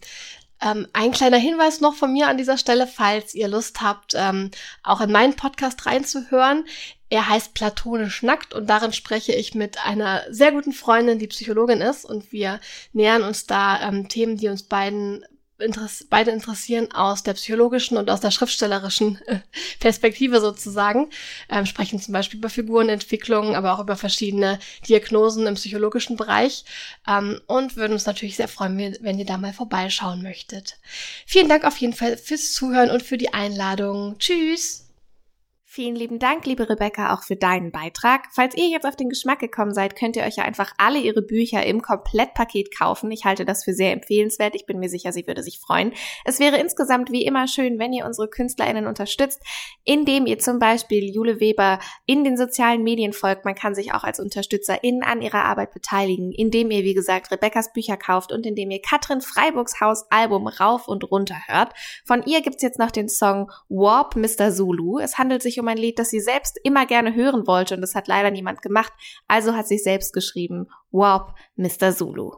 Ähm, 0.62 0.86
ein 0.92 1.12
kleiner 1.12 1.38
Hinweis 1.38 1.80
noch 1.80 1.94
von 1.94 2.12
mir 2.12 2.28
an 2.28 2.36
dieser 2.36 2.58
Stelle, 2.58 2.86
falls 2.86 3.34
ihr 3.34 3.48
Lust 3.48 3.80
habt, 3.80 4.12
ähm, 4.14 4.50
auch 4.82 5.00
in 5.00 5.10
meinen 5.10 5.34
Podcast 5.34 5.86
reinzuhören. 5.86 6.64
Er 7.08 7.28
heißt 7.28 7.54
Platonisch 7.54 8.22
Nackt 8.22 8.54
und 8.54 8.68
darin 8.68 8.92
spreche 8.92 9.32
ich 9.32 9.54
mit 9.54 9.84
einer 9.84 10.22
sehr 10.30 10.52
guten 10.52 10.72
Freundin, 10.72 11.18
die 11.18 11.26
Psychologin 11.26 11.80
ist 11.80 12.04
und 12.04 12.30
wir 12.30 12.60
nähern 12.92 13.22
uns 13.22 13.46
da 13.46 13.88
ähm, 13.88 14.08
Themen, 14.08 14.36
die 14.36 14.48
uns 14.48 14.62
beiden 14.62 15.24
interess 15.60 16.06
beide 16.08 16.30
interessieren 16.30 16.92
aus 16.92 17.22
der 17.22 17.34
psychologischen 17.34 17.96
und 17.96 18.10
aus 18.10 18.20
der 18.20 18.30
schriftstellerischen 18.30 19.20
äh, 19.26 19.40
Perspektive 19.80 20.40
sozusagen. 20.40 21.10
Ähm, 21.48 21.66
sprechen 21.66 22.00
zum 22.00 22.12
Beispiel 22.12 22.38
über 22.38 22.50
Figurenentwicklung, 22.50 23.54
aber 23.54 23.72
auch 23.72 23.80
über 23.80 23.96
verschiedene 23.96 24.58
Diagnosen 24.88 25.46
im 25.46 25.54
psychologischen 25.54 26.16
Bereich 26.16 26.64
ähm, 27.08 27.40
und 27.46 27.76
würden 27.76 27.92
uns 27.92 28.06
natürlich 28.06 28.36
sehr 28.36 28.48
freuen, 28.48 28.96
wenn 29.00 29.18
ihr 29.18 29.26
da 29.26 29.38
mal 29.38 29.52
vorbeischauen 29.52 30.22
möchtet. 30.22 30.78
Vielen 31.26 31.48
Dank 31.48 31.64
auf 31.64 31.76
jeden 31.78 31.94
Fall 31.94 32.16
fürs 32.16 32.52
Zuhören 32.52 32.90
und 32.90 33.02
für 33.02 33.18
die 33.18 33.32
Einladung. 33.32 34.16
Tschüss! 34.18 34.89
Vielen 35.72 35.94
lieben 35.94 36.18
Dank, 36.18 36.46
liebe 36.46 36.68
Rebecca, 36.68 37.14
auch 37.14 37.22
für 37.22 37.36
deinen 37.36 37.70
Beitrag. 37.70 38.22
Falls 38.32 38.56
ihr 38.56 38.68
jetzt 38.68 38.84
auf 38.84 38.96
den 38.96 39.08
Geschmack 39.08 39.38
gekommen 39.38 39.72
seid, 39.72 39.94
könnt 39.94 40.16
ihr 40.16 40.24
euch 40.24 40.34
ja 40.34 40.42
einfach 40.42 40.72
alle 40.78 40.98
ihre 40.98 41.22
Bücher 41.22 41.64
im 41.64 41.80
Komplettpaket 41.80 42.76
kaufen. 42.76 43.08
Ich 43.12 43.24
halte 43.24 43.44
das 43.44 43.62
für 43.62 43.72
sehr 43.72 43.92
empfehlenswert. 43.92 44.56
Ich 44.56 44.66
bin 44.66 44.80
mir 44.80 44.88
sicher, 44.88 45.12
sie 45.12 45.28
würde 45.28 45.44
sich 45.44 45.60
freuen. 45.60 45.92
Es 46.24 46.40
wäre 46.40 46.56
insgesamt 46.56 47.12
wie 47.12 47.24
immer 47.24 47.46
schön, 47.46 47.78
wenn 47.78 47.92
ihr 47.92 48.04
unsere 48.04 48.28
KünstlerInnen 48.28 48.88
unterstützt, 48.88 49.44
indem 49.84 50.26
ihr 50.26 50.40
zum 50.40 50.58
Beispiel 50.58 51.04
Jule 51.04 51.38
Weber 51.38 51.78
in 52.04 52.24
den 52.24 52.36
sozialen 52.36 52.82
Medien 52.82 53.12
folgt. 53.12 53.44
Man 53.44 53.54
kann 53.54 53.76
sich 53.76 53.94
auch 53.94 54.02
als 54.02 54.18
UnterstützerInnen 54.18 55.04
an 55.04 55.22
ihrer 55.22 55.44
Arbeit 55.44 55.72
beteiligen, 55.72 56.32
indem 56.32 56.72
ihr, 56.72 56.82
wie 56.82 56.94
gesagt, 56.94 57.30
Rebeccas 57.30 57.72
Bücher 57.72 57.96
kauft 57.96 58.32
und 58.32 58.44
indem 58.44 58.72
ihr 58.72 58.82
Katrin 58.82 59.20
Freiburgs 59.20 59.80
Haus 59.80 60.10
Album 60.10 60.48
rauf 60.48 60.88
und 60.88 61.08
runter 61.12 61.36
hört. 61.46 61.74
Von 62.04 62.24
ihr 62.24 62.42
gibt's 62.42 62.64
jetzt 62.64 62.80
noch 62.80 62.90
den 62.90 63.08
Song 63.08 63.52
Warp 63.68 64.16
Mr. 64.16 64.50
Zulu. 64.50 64.98
Es 64.98 65.16
handelt 65.16 65.42
sich 65.42 65.59
um 65.60 65.68
ein 65.68 65.76
Lied, 65.76 65.98
das 65.98 66.10
sie 66.10 66.20
selbst 66.20 66.58
immer 66.64 66.86
gerne 66.86 67.14
hören 67.14 67.46
wollte 67.46 67.74
und 67.74 67.80
das 67.80 67.94
hat 67.94 68.08
leider 68.08 68.30
niemand 68.30 68.62
gemacht. 68.62 68.92
Also 69.28 69.54
hat 69.54 69.68
sie 69.68 69.78
selbst 69.78 70.12
geschrieben, 70.12 70.66
Warp 70.90 71.34
Mr. 71.56 71.92
Zulu. 71.92 72.32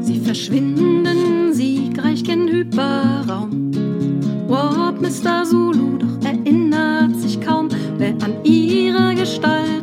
Sie 0.00 0.20
verschwinden 0.20 1.52
siegreich 1.52 2.24
gen 2.24 2.48
Hyperraum. 2.48 3.72
Warp 4.48 5.00
Mr. 5.00 5.44
Zulu, 5.44 5.98
doch 5.98 6.24
erinnert 6.26 7.16
sich 7.16 7.40
kaum, 7.40 7.68
wer 7.98 8.14
an 8.22 8.44
ihre 8.44 9.14
Gestalt 9.14 9.75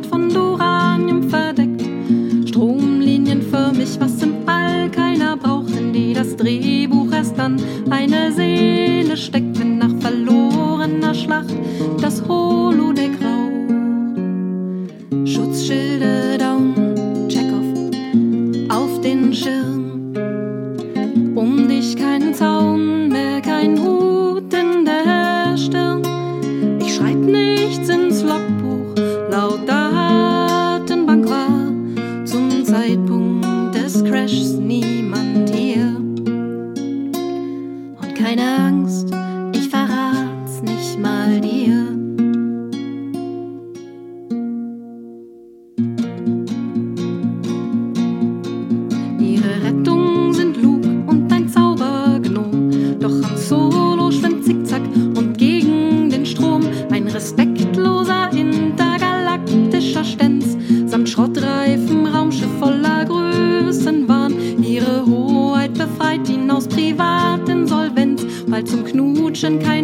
Knutschen 69.44 69.58
kein 69.62 69.83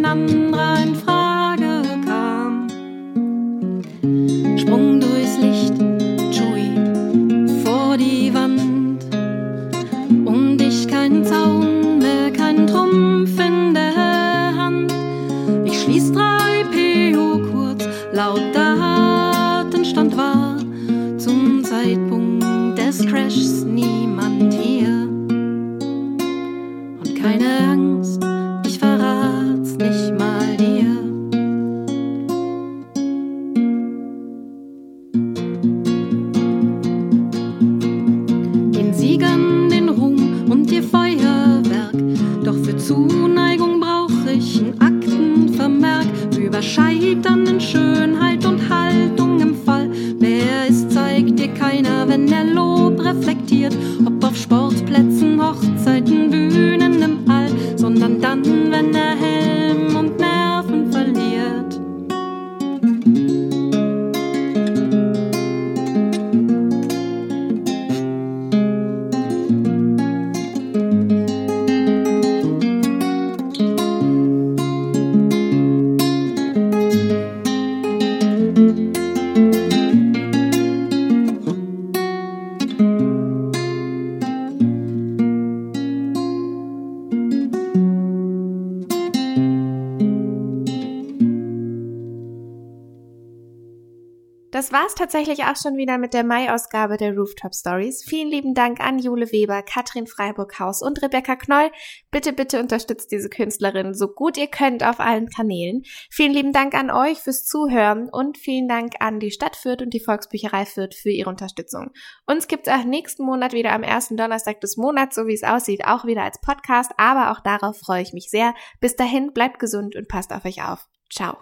Das 94.60 94.72
war's 94.72 94.94
tatsächlich 94.94 95.44
auch 95.44 95.56
schon 95.56 95.78
wieder 95.78 95.96
mit 95.96 96.12
der 96.12 96.22
Mai-Ausgabe 96.22 96.98
der 96.98 97.16
Rooftop 97.16 97.54
Stories. 97.54 98.04
Vielen 98.06 98.28
lieben 98.28 98.52
Dank 98.52 98.78
an 98.78 98.98
Jule 98.98 99.32
Weber, 99.32 99.62
Katrin 99.62 100.06
Freiburghaus 100.06 100.82
und 100.82 101.00
Rebecca 101.00 101.34
Knoll. 101.34 101.70
Bitte, 102.10 102.34
bitte 102.34 102.60
unterstützt 102.60 103.10
diese 103.10 103.30
Künstlerin 103.30 103.94
so 103.94 104.08
gut 104.08 104.36
ihr 104.36 104.48
könnt 104.48 104.84
auf 104.84 105.00
allen 105.00 105.30
Kanälen. 105.30 105.80
Vielen 106.10 106.34
lieben 106.34 106.52
Dank 106.52 106.74
an 106.74 106.90
euch 106.90 107.20
fürs 107.20 107.46
Zuhören 107.46 108.10
und 108.12 108.36
vielen 108.36 108.68
Dank 108.68 108.96
an 109.00 109.18
die 109.18 109.30
Stadt 109.30 109.56
Fürth 109.56 109.80
und 109.80 109.94
die 109.94 110.04
Volksbücherei 110.04 110.66
Fürth 110.66 110.94
für 110.94 111.08
ihre 111.08 111.30
Unterstützung. 111.30 111.92
Uns 112.26 112.46
gibt's 112.46 112.68
auch 112.68 112.84
nächsten 112.84 113.24
Monat 113.24 113.54
wieder 113.54 113.72
am 113.72 113.82
ersten 113.82 114.18
Donnerstag 114.18 114.60
des 114.60 114.76
Monats, 114.76 115.16
so 115.16 115.26
wie 115.26 115.32
es 115.32 115.42
aussieht, 115.42 115.86
auch 115.86 116.04
wieder 116.04 116.24
als 116.24 116.38
Podcast, 116.38 116.92
aber 116.98 117.30
auch 117.30 117.40
darauf 117.40 117.78
freue 117.78 118.02
ich 118.02 118.12
mich 118.12 118.28
sehr. 118.28 118.52
Bis 118.78 118.94
dahin, 118.94 119.32
bleibt 119.32 119.58
gesund 119.58 119.96
und 119.96 120.06
passt 120.06 120.34
auf 120.34 120.44
euch 120.44 120.62
auf. 120.62 120.86
Ciao. 121.10 121.38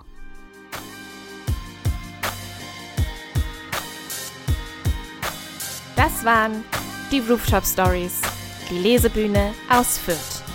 Das 6.08 6.24
waren 6.24 6.64
die 7.12 7.18
Rooftop 7.18 7.66
Stories, 7.66 8.22
die 8.70 8.78
Lesebühne 8.78 9.52
aus 9.68 9.98
Fürth. 9.98 10.47